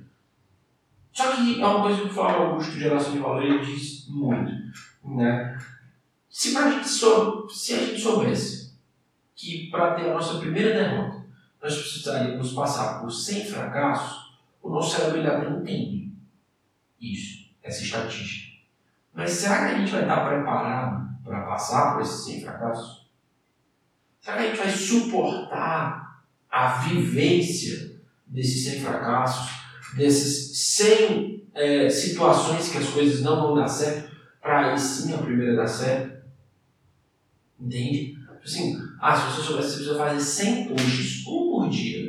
Só 1.11 1.31
que 1.31 1.61
é 1.61 1.65
uma 1.65 1.81
coisa 1.81 2.01
que 2.01 2.07
o 2.07 2.13
Flávio 2.13 2.47
Augusto 2.47 2.71
de 2.71 2.79
Geração 2.79 3.13
de 3.13 3.19
Valor 3.19 3.43
ele 3.43 3.59
diz 3.59 4.07
muito. 4.09 4.51
Né? 5.05 5.59
Se, 6.27 6.57
a 6.57 6.71
gente 6.71 6.87
sou, 6.87 7.47
se 7.47 7.73
a 7.75 7.77
gente 7.77 8.01
soubesse 8.01 8.73
que 9.35 9.69
para 9.69 9.93
ter 9.93 10.09
a 10.09 10.13
nossa 10.15 10.39
primeira 10.39 10.73
derrota 10.73 11.23
nós 11.61 11.75
precisaríamos 11.75 12.53
passar 12.53 12.99
por 12.99 13.11
100 13.11 13.45
fracassos, 13.45 14.32
o 14.63 14.69
nosso 14.69 14.95
cérebro 14.95 15.19
ele 15.19 15.27
até 15.27 15.49
entende 15.49 16.11
isso, 16.99 17.49
essa 17.61 17.83
estatística. 17.83 18.53
Mas 19.13 19.31
será 19.31 19.67
que 19.67 19.75
a 19.75 19.77
gente 19.77 19.91
vai 19.91 20.01
estar 20.03 20.27
preparado 20.27 21.09
para 21.23 21.41
passar 21.41 21.93
por 21.93 22.01
esses 22.01 22.25
100 22.25 22.41
fracassos? 22.41 23.07
Será 24.21 24.37
que 24.37 24.43
a 24.43 24.47
gente 24.47 24.57
vai 24.57 24.69
suportar 24.69 26.23
a 26.49 26.67
vivência 26.79 27.99
desses 28.25 28.63
100 28.71 28.81
fracassos, 28.81 29.53
desses 29.95 30.57
100 30.57 31.43
é, 31.53 31.89
situações 31.89 32.69
que 32.69 32.77
as 32.77 32.89
coisas 32.89 33.21
não 33.21 33.41
vão 33.41 33.55
dar 33.55 33.67
certo, 33.67 34.15
para 34.41 34.71
aí 34.71 34.79
sim 34.79 35.13
a 35.13 35.17
primeira 35.17 35.55
dar 35.55 35.67
certo? 35.67 36.23
Entende? 37.59 38.13
Tipo 38.15 38.45
assim, 38.45 38.77
ah, 38.99 39.15
se 39.15 39.31
você 39.31 39.41
soubesse, 39.41 39.69
você 39.69 39.75
precisa 39.75 39.97
fazer 39.97 40.19
100 40.19 40.67
posts, 40.69 41.27
um 41.27 41.49
por 41.49 41.69
dia. 41.69 42.02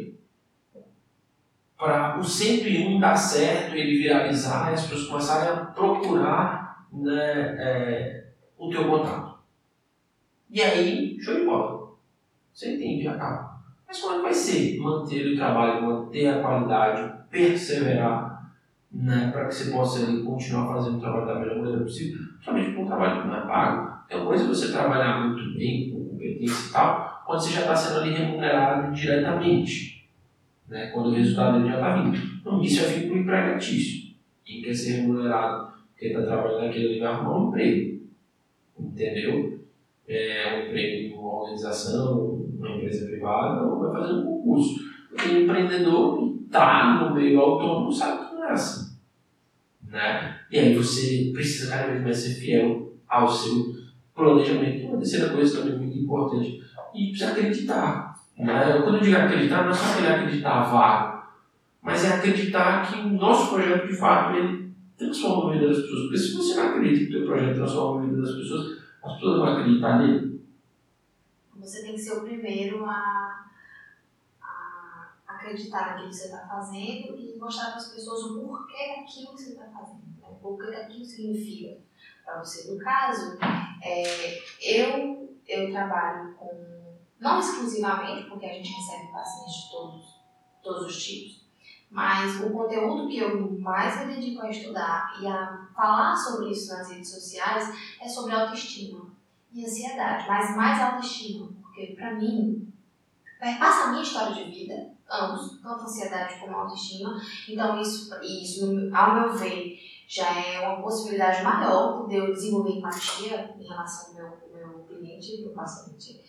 Para 1.85 2.19
o 2.19 2.25
101 2.25 2.99
dar 2.99 3.15
certo, 3.15 3.77
ele 3.77 3.99
viralizar 3.99 4.73
as 4.73 4.87
pessoas 4.87 5.07
começarem 5.07 5.51
a 5.51 5.67
procurar 5.67 6.87
né, 6.91 7.57
é, 7.59 8.25
o 8.57 8.71
teu 8.71 8.89
contato. 8.89 9.35
E 10.49 10.63
aí, 10.63 11.21
show 11.21 11.35
de 11.35 11.45
bola. 11.45 11.91
Você 12.55 12.77
entende, 12.77 13.07
acaba. 13.07 13.61
Mas 13.87 14.01
como 14.01 14.15
é 14.15 14.17
que 14.17 14.23
vai 14.23 14.33
ser? 14.33 14.81
Manter 14.81 15.35
o 15.35 15.37
trabalho, 15.37 15.83
manter 15.83 16.27
a 16.29 16.41
qualidade, 16.41 17.13
perseverar, 17.31 18.51
né, 18.91 19.29
para 19.31 19.45
que 19.45 19.55
você 19.55 19.71
possa 19.71 20.07
ali, 20.07 20.23
continuar 20.23 20.73
fazendo 20.73 20.97
o 20.97 21.01
trabalho 21.01 21.27
da 21.27 21.35
melhor 21.35 21.59
maneira 21.59 21.83
possível, 21.83 22.19
principalmente 22.33 22.73
com 22.73 22.85
um 22.85 22.87
trabalho 22.87 23.21
que 23.21 23.29
não 23.29 23.37
é 23.37 23.47
pago. 23.47 23.99
É 24.09 24.17
uma 24.17 24.27
coisa 24.27 24.49
você 24.49 24.73
trabalhar 24.73 25.27
muito 25.27 25.59
bem, 25.59 25.91
com 25.91 26.09
competência 26.09 26.71
e 26.71 26.73
tal, 26.73 27.23
quando 27.27 27.41
você 27.43 27.53
já 27.53 27.61
está 27.61 27.77
sendo 27.77 28.01
ali 28.01 28.15
remunerado 28.15 28.91
diretamente, 28.91 29.94
né? 30.75 30.89
quando 30.89 31.11
o 31.11 31.15
resultado 31.15 31.59
dele 31.59 31.71
já 31.71 31.75
está 31.77 32.03
vindo. 32.03 32.19
Então, 32.41 32.61
isso 32.61 32.85
é 32.85 32.89
vínculo 32.89 33.21
empregatício. 33.21 34.15
Quem 34.45 34.61
quer 34.61 34.75
ser 34.75 35.03
remunerado 35.03 35.73
porque 35.93 36.07
está 36.07 36.23
trabalhando 36.23 36.67
naquele 36.67 36.99
vai 36.99 37.09
arrumar 37.09 37.39
um 37.39 37.49
emprego. 37.49 38.01
Entendeu? 38.79 39.61
É 40.09 40.57
um 40.57 40.67
emprego 40.67 40.97
em 40.97 41.13
uma 41.17 41.43
organização, 41.43 42.49
uma 42.59 42.71
empresa 42.77 43.07
privada, 43.07 43.63
ou 43.63 43.81
vai 43.81 44.01
fazer 44.01 44.15
um 44.15 44.25
concurso. 44.25 44.75
Porque 45.09 45.29
o 45.29 45.43
empreendedor 45.43 46.35
está 46.45 47.01
no 47.01 47.15
meio 47.15 47.39
autônomo 47.41 47.93
sabe 47.93 48.29
que 48.29 48.35
não 48.35 48.45
é 48.45 48.53
assim. 48.53 48.97
Né? 49.89 50.41
E 50.51 50.59
aí 50.59 50.75
você 50.75 51.31
precisa 51.33 51.71
cada 51.71 51.93
vez 51.93 52.03
mais 52.03 52.17
ser 52.17 52.35
fiel 52.41 52.93
ao 53.09 53.29
seu 53.29 53.77
planejamento. 54.13 54.89
Uma 54.89 54.99
terceira 54.99 55.31
coisa 55.31 55.63
também 55.63 55.79
muito 55.79 55.99
importante. 55.99 56.61
E 56.93 57.11
precisa 57.11 57.31
acreditar. 57.31 58.14
Né? 58.39 58.81
Quando 58.83 58.97
eu 58.97 59.01
digo 59.01 59.17
acreditar, 59.17 59.63
não 59.63 59.71
é 59.71 59.75
só 59.75 59.93
aquele 59.93 60.09
acreditar 60.09 60.63
vago, 60.65 61.27
mas 61.81 62.05
é 62.05 62.15
acreditar 62.15 62.87
que 62.87 63.01
o 63.01 63.09
nosso 63.11 63.51
projeto, 63.51 63.87
de 63.87 63.97
fato, 63.97 64.37
ele 64.37 64.75
transforma 64.97 65.51
a 65.51 65.53
vida 65.55 65.69
das 65.69 65.79
pessoas. 65.79 66.03
Porque 66.03 66.19
se 66.19 66.35
você 66.35 66.55
não 66.55 66.69
acredita 66.71 66.99
que 66.99 67.17
o 67.17 67.19
seu 67.19 67.27
projeto 67.27 67.57
transforma 67.57 68.01
a 68.01 68.07
vida 68.07 68.23
das 68.23 68.35
pessoas, 68.35 68.83
as 69.03 69.15
pessoas 69.15 69.39
vão 69.39 69.47
acreditar 69.47 69.99
nele. 69.99 70.45
Você 71.57 71.83
tem 71.83 71.95
que 71.95 72.01
ser 72.01 72.19
o 72.19 72.23
primeiro 72.23 72.85
a, 72.85 73.47
a 74.43 75.13
acreditar 75.29 75.91
naquilo 75.91 76.09
que 76.09 76.15
você 76.15 76.25
está 76.25 76.47
fazendo 76.47 77.17
e 77.17 77.39
mostrar 77.39 77.69
para 77.69 77.77
as 77.77 77.95
pessoas 77.95 78.23
o 78.25 78.41
porquê 78.41 78.97
daquilo 78.97 79.35
que 79.35 79.43
você 79.43 79.51
está 79.53 79.67
fazendo, 79.67 80.03
né? 80.21 80.29
o 80.29 80.35
porquê 80.35 80.71
daquilo 80.71 81.05
significa 81.05 81.79
para 82.25 82.39
você. 82.39 82.73
No 82.73 82.79
caso, 82.79 83.39
é, 83.83 84.39
eu, 84.61 85.39
eu 85.47 85.71
trabalho 85.71 86.35
com, 86.35 86.84
não 87.25 87.41
exclusivamente, 87.41 88.29
porque 88.29 88.45
a 88.45 88.53
gente 88.53 88.71
recebe 88.71 89.11
pacientes 89.11 89.55
de 89.55 89.71
todos, 89.71 90.21
todos 90.63 90.87
os 90.87 91.03
tipos, 91.03 91.45
mas 91.91 92.39
o 92.43 92.51
conteúdo 92.51 93.09
que 93.09 93.19
eu 93.19 93.59
mais 93.61 93.99
me 94.07 94.15
dedico 94.15 94.43
a 94.43 94.51
estudar 94.51 95.15
e 95.19 95.27
a 95.27 95.67
falar 95.75 96.15
sobre 96.15 96.51
isso 96.51 96.71
nas 96.71 96.91
redes 96.91 97.11
sociais 97.11 97.75
é 97.99 98.07
sobre 98.07 98.35
autoestima 98.35 99.07
e 99.55 99.65
ansiedade, 99.65 100.29
mas 100.29 100.55
mais 100.55 100.79
autoestima, 100.83 101.49
porque 101.63 101.95
para 101.97 102.13
mim, 102.15 102.71
perpassa 103.41 103.85
a 103.85 103.91
minha 103.93 104.03
história 104.03 104.35
de 104.35 104.51
vida, 104.51 104.93
ambos, 105.11 105.61
tanto 105.63 105.85
ansiedade 105.85 106.39
como 106.41 106.55
autoestima, 106.57 107.19
então 107.49 107.81
isso, 107.81 108.15
isso 108.23 108.91
ao 108.95 109.15
meu 109.15 109.33
ver, 109.33 109.79
já 110.07 110.31
é 110.31 110.61
uma 110.61 110.83
possibilidade 110.83 111.43
maior 111.43 112.07
de 112.07 112.17
eu 112.17 112.35
desenvolver 112.35 112.73
empatia 112.73 113.55
em 113.59 113.67
relação 113.67 114.09
ao 114.09 114.15
meu, 114.15 114.69
meu 114.69 114.85
cliente, 114.85 115.41
meu 115.43 115.53
paciente. 115.53 116.21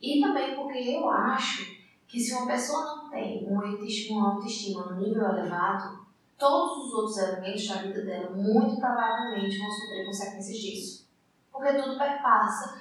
E 0.00 0.20
também 0.20 0.54
porque 0.54 0.78
eu 0.78 1.08
acho 1.10 1.78
que 2.06 2.18
se 2.18 2.34
uma 2.34 2.46
pessoa 2.46 2.96
não 2.96 3.10
tem 3.10 3.46
uma 3.46 3.66
autoestima, 3.66 4.18
uma 4.18 4.34
autoestima 4.34 4.86
no 4.86 5.00
nível 5.00 5.24
elevado, 5.24 6.06
todos 6.38 6.86
os 6.86 6.94
outros 6.94 7.18
elementos 7.18 7.68
da 7.68 7.82
vida 7.82 8.02
dela 8.02 8.30
muito 8.30 8.80
provavelmente 8.80 9.58
vão 9.58 9.70
sofrer 9.70 10.06
consequências 10.06 10.58
disso. 10.58 11.08
Porque 11.52 11.74
tudo 11.74 11.98
perpassa 11.98 12.80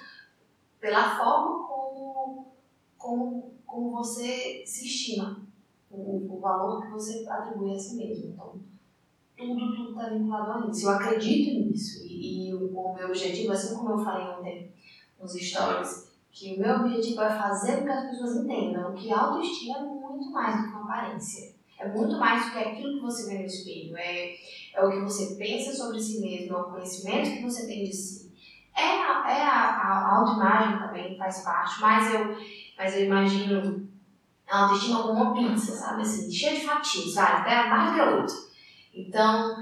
pela 0.80 1.18
forma 1.18 1.68
como, 1.68 2.48
como, 2.98 3.54
como 3.66 3.92
você 3.92 4.64
se 4.66 4.86
estima, 4.86 5.42
o, 5.92 6.36
o 6.36 6.40
valor 6.40 6.82
que 6.82 6.92
você 6.92 7.28
atribui 7.28 7.76
a 7.76 7.78
si 7.78 7.98
mesmo. 7.98 8.30
Então, 8.30 8.56
tudo 9.36 9.76
tudo 9.76 9.90
está 9.90 10.10
vinculado 10.10 10.68
a 10.68 10.72
isso. 10.72 10.86
Eu 10.86 10.92
acredito 10.92 11.68
nisso. 11.68 12.06
E, 12.06 12.50
e 12.50 12.54
o, 12.54 12.78
o, 12.78 12.96
meu 12.96 13.08
objetivo, 13.08 13.52
assim 13.52 13.76
como 13.76 13.92
eu 13.92 14.00
falei 14.00 14.28
ontem 14.28 14.72
nos 15.20 15.34
stories, 15.34 16.09
que 16.32 16.56
o 16.56 16.60
meu 16.60 16.76
objetivo 16.76 17.22
é 17.22 17.30
fazer 17.30 17.78
com 17.78 17.84
que 17.86 17.90
as 17.90 18.10
pessoas 18.10 18.36
entendam 18.38 18.94
que 18.94 19.12
autoestima 19.12 19.78
é 19.78 19.82
muito 19.82 20.32
mais 20.32 20.58
do 20.58 20.64
que 20.64 20.76
uma 20.76 20.84
aparência. 20.84 21.54
É 21.80 21.88
muito 21.88 22.18
mais 22.18 22.46
do 22.46 22.52
que 22.52 22.58
aquilo 22.58 22.96
que 22.96 23.02
você 23.02 23.30
vê 23.30 23.40
no 23.40 23.46
espelho. 23.46 23.98
É, 23.98 24.36
é 24.74 24.84
o 24.84 24.92
que 24.92 25.00
você 25.00 25.36
pensa 25.36 25.74
sobre 25.74 26.00
si 26.00 26.20
mesmo, 26.20 26.56
é 26.56 26.62
o 26.62 26.72
conhecimento 26.72 27.38
que 27.38 27.44
você 27.44 27.66
tem 27.66 27.84
de 27.84 27.94
si. 27.94 28.30
É 28.76 28.84
a, 28.84 29.30
é 29.30 29.42
a, 29.42 29.78
a 29.78 30.18
autoimagem 30.18 30.80
também 30.80 31.18
faz 31.18 31.42
parte, 31.44 31.82
mas 31.82 32.14
eu, 32.14 32.38
mas 32.78 32.96
eu 32.96 33.06
imagino 33.06 33.88
a 34.50 34.64
autoestima 34.64 35.04
como 35.04 35.14
uma 35.14 35.34
pizza, 35.34 35.74
sabe? 35.74 36.02
Assim, 36.02 36.32
cheia 36.32 36.60
de 36.60 36.66
fatias, 36.66 37.14
sabe? 37.14 37.42
Até 37.42 37.70
mais 37.70 37.90
do 37.90 37.96
que 37.96 38.02
a 38.02 38.10
outra. 38.16 38.36
Então, 38.94 39.58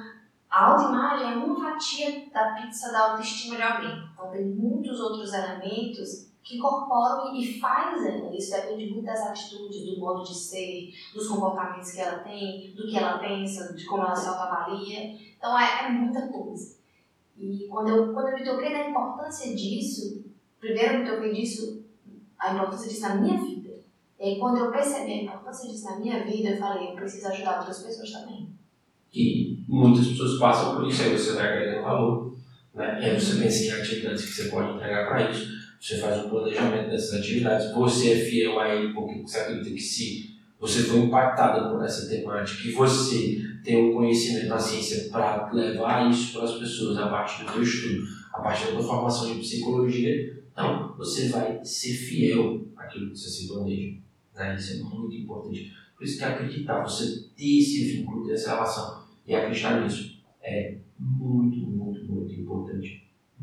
a 0.49 0.65
autoimagem 0.65 1.33
é 1.33 1.35
uma 1.35 1.71
fatia 1.71 2.25
da 2.33 2.53
pizza 2.53 2.91
da 2.91 3.11
autoestima 3.11 3.55
de 3.55 3.61
alguém. 3.61 4.09
Então, 4.13 4.31
tem 4.31 4.45
muitos 4.45 4.99
outros 4.99 5.33
elementos 5.33 6.26
que 6.47 6.57
incorporam 6.57 7.35
e 7.35 7.59
fazem. 7.59 8.33
Isso 8.35 8.51
depende 8.51 8.93
muito 8.93 9.05
das 9.05 9.19
atitudes, 9.19 9.85
do 9.85 9.99
modo 9.99 10.23
de 10.23 10.33
ser, 10.33 10.93
dos 11.13 11.27
comportamentos 11.27 11.91
que 11.91 11.99
ela 11.99 12.19
tem, 12.19 12.73
do 12.73 12.87
que 12.87 12.97
ela 12.97 13.19
pensa, 13.19 13.73
de 13.73 13.85
como 13.85 14.03
ela 14.03 14.15
se 14.15 14.29
autoavalia. 14.29 15.17
Então 15.37 15.59
é, 15.59 15.85
é 15.85 15.89
muita 15.89 16.27
coisa. 16.27 16.77
E 17.37 17.67
quando 17.67 17.89
eu, 17.89 18.13
quando 18.13 18.29
eu 18.29 18.35
me 18.35 18.45
toquei 18.45 18.71
da 18.71 18.89
importância 18.89 19.53
disso, 19.53 20.23
primeiro 20.59 20.93
eu 20.93 20.99
me 20.99 21.09
toquei 21.09 21.33
disso, 21.33 21.83
a 22.39 22.53
importância 22.53 22.87
disso 22.87 23.01
na 23.01 23.15
minha 23.15 23.37
vida. 23.37 23.83
E 24.17 24.23
aí, 24.23 24.39
quando 24.39 24.57
eu 24.57 24.71
percebi 24.71 25.11
a 25.11 25.23
importância 25.23 25.69
disso 25.69 25.85
na 25.85 25.99
minha 25.99 26.23
vida, 26.23 26.49
eu 26.49 26.57
falei, 26.57 26.91
eu 26.91 26.95
preciso 26.95 27.27
ajudar 27.27 27.59
outras 27.59 27.83
pessoas 27.83 28.11
também. 28.11 28.49
E 29.13 29.63
muitas 29.67 30.07
pessoas 30.07 30.39
passam 30.39 30.77
por 30.77 30.87
isso, 30.87 31.03
aí 31.03 31.15
você 31.15 31.37
agregando 31.37 31.83
valor. 31.83 32.36
Né? 32.77 32.99
E 33.01 33.05
aí 33.05 33.19
você 33.19 33.41
pensa 33.41 33.63
em 33.65 33.81
atividades 33.81 34.25
que 34.25 34.31
você 34.31 34.49
pode 34.49 34.75
entregar 34.75 35.07
para 35.07 35.31
isso. 35.31 35.57
Você 35.81 35.97
faz 35.97 36.23
um 36.23 36.29
planejamento 36.29 36.89
dessas 36.89 37.19
atividades. 37.19 37.71
Você 37.73 38.11
é 38.11 38.15
fiel 38.17 38.59
a 38.59 38.73
ele 38.73 38.93
porque 38.93 39.21
você 39.21 39.39
acredita 39.39 39.71
que 39.71 39.81
se 39.81 40.37
você 40.59 40.83
foi 40.83 40.99
impactado 40.99 41.71
por 41.71 41.83
essa 41.83 42.07
temática, 42.07 42.61
que 42.61 42.71
você 42.71 43.41
tem 43.63 43.89
um 43.89 43.93
conhecimento 43.93 44.47
da 44.47 44.59
ciência 44.59 45.09
para 45.09 45.51
levar 45.51 46.09
isso 46.09 46.33
para 46.33 46.43
as 46.43 46.57
pessoas 46.57 46.97
a 46.97 47.07
partir 47.07 47.43
do 47.43 47.51
seu 47.51 47.63
estudo, 47.63 48.03
a 48.33 48.41
partir 48.41 48.65
da 48.65 48.71
sua 48.73 48.83
formação 48.83 49.33
de 49.33 49.39
psicologia, 49.39 50.43
então 50.51 50.95
você 50.97 51.29
vai 51.29 51.63
ser 51.63 51.93
fiel 51.93 52.65
àquilo 52.75 53.11
que 53.11 53.17
você 53.17 53.29
se 53.29 53.47
planeja. 53.47 53.97
Né? 54.35 54.55
Isso 54.55 54.73
é 54.73 54.83
muito 54.83 55.15
importante. 55.15 55.73
Por 55.95 56.03
isso 56.03 56.17
que 56.17 56.23
acreditar, 56.23 56.81
você 56.81 57.27
ter 57.35 57.59
esse 57.59 57.91
vínculo, 57.91 58.25
ter 58.25 58.33
essa 58.33 58.51
relação 58.51 59.03
e 59.27 59.35
acreditar 59.35 59.83
nisso 59.83 60.17
é 60.41 60.77
muito, 60.99 61.66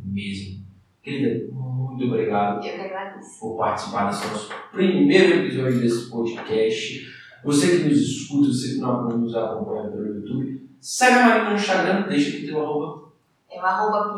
mesmo. 0.04 0.64
Querida, 1.02 1.52
muito 1.52 2.04
obrigado 2.04 2.56
Eu 2.66 2.74
que 2.74 2.80
agradeço. 2.80 3.40
por 3.40 3.58
participar 3.58 4.10
desse 4.10 4.26
nosso 4.26 4.50
primeiro 4.72 5.44
episódio 5.44 5.80
desse 5.80 6.10
podcast. 6.10 7.14
Você 7.44 7.76
que 7.78 7.88
nos 7.88 7.98
escuta, 7.98 8.48
você 8.48 8.74
que 8.74 8.80
não 8.80 9.08
nos 9.08 9.34
acompanha 9.34 9.90
pelo 9.90 10.06
YouTube, 10.06 10.66
segue 10.80 11.18
a 11.18 11.26
Marina 11.28 11.50
no 11.50 11.56
Instagram, 11.56 12.08
deixa 12.08 12.30
aqui 12.30 12.46
teu 12.46 12.62
arroba. 12.62 13.12
É 13.50 13.60
o 13.60 13.64
arroba. 13.64 14.14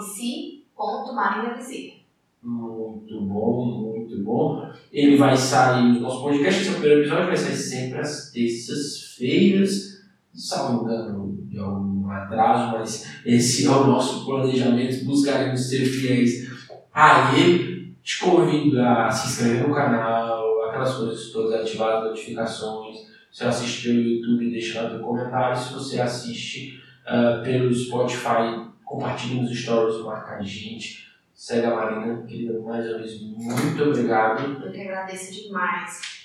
Muito 2.40 3.20
bom, 3.22 3.66
muito 3.66 4.22
bom. 4.22 4.70
Ele 4.92 5.16
vai 5.16 5.36
sair 5.36 5.92
no 5.92 6.00
nosso 6.00 6.22
podcast, 6.22 6.60
esse 6.60 6.68
é 6.68 6.72
o 6.72 6.76
primeiro 6.76 7.00
episódio, 7.00 7.26
vai 7.26 7.36
sair 7.36 7.56
sempre 7.56 7.98
às 7.98 8.30
terças-feiras. 8.30 9.95
Salvo 10.36 10.84
engano 10.84 11.38
de 11.48 11.58
algum 11.58 12.10
atraso, 12.10 12.72
mas 12.72 13.22
esse 13.24 13.66
é 13.66 13.70
o 13.70 13.86
nosso 13.86 14.26
planejamento. 14.26 15.04
Buscaremos 15.04 15.68
ser 15.68 15.86
fiéis 15.86 16.50
a 16.92 17.34
ele. 17.34 17.96
Te 18.02 18.20
convido 18.20 18.80
a 18.80 19.10
se 19.10 19.28
inscrever 19.28 19.66
no 19.66 19.74
canal, 19.74 20.68
aquelas 20.68 20.94
coisas 20.94 21.32
todas, 21.32 21.60
ativar 21.60 21.96
as 21.96 22.04
notificações. 22.04 22.98
Se 23.32 23.38
você 23.38 23.44
assiste 23.44 23.88
pelo 23.88 24.00
YouTube, 24.00 24.50
deixa 24.50 24.82
lá 24.82 24.90
teu 24.90 25.00
comentário. 25.00 25.56
Se 25.56 25.72
você 25.72 26.00
assiste 26.00 26.80
uh, 27.06 27.42
pelo 27.42 27.74
Spotify, 27.74 28.66
compartilhe 28.84 29.40
nos 29.40 29.58
stories, 29.58 30.04
marca 30.04 30.36
a 30.36 30.42
gente. 30.42 31.06
Segue 31.34 31.66
a 31.66 31.74
Marina, 31.74 32.22
querida, 32.22 32.58
mais 32.60 32.86
uma 32.88 32.98
vez, 32.98 33.20
muito 33.20 33.82
obrigado. 33.82 34.64
Eu 34.64 34.72
que 34.72 34.80
agradeço 34.80 35.34
demais 35.34 36.22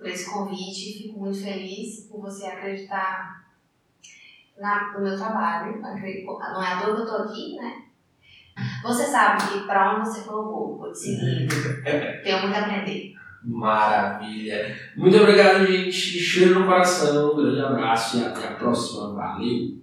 por 0.00 0.08
esse 0.08 0.30
convite. 0.30 1.02
Fico 1.02 1.20
muito 1.20 1.42
feliz 1.44 2.08
por 2.10 2.22
você 2.22 2.46
acreditar 2.46 3.44
na, 4.58 4.92
no 4.94 5.04
meu 5.04 5.16
trabalho. 5.16 5.78
Não 5.80 6.62
é 6.62 6.72
à 6.72 6.80
toa 6.80 6.94
que 6.94 7.00
eu 7.02 7.04
estou 7.04 7.22
aqui, 7.24 7.56
né? 7.56 7.82
Você 8.82 9.04
sabe 9.04 9.42
que 9.46 9.66
para 9.66 9.96
onde 9.96 10.08
você 10.08 10.22
vou, 10.22 10.78
vou 10.78 10.90
te 10.90 10.98
seguir. 10.98 11.48
Tenho 12.24 12.40
muito 12.40 12.54
a 12.54 12.60
aprender. 12.60 13.14
Maravilha. 13.42 14.76
Muito 14.96 15.16
obrigado, 15.16 15.66
gente. 15.66 15.92
Cheiro 15.92 16.60
no 16.60 16.66
coração, 16.66 17.32
um 17.32 17.36
grande 17.36 17.60
abraço 17.60 18.18
e 18.18 18.24
até 18.24 18.48
a 18.48 18.54
próxima. 18.54 19.14
Valeu! 19.14 19.79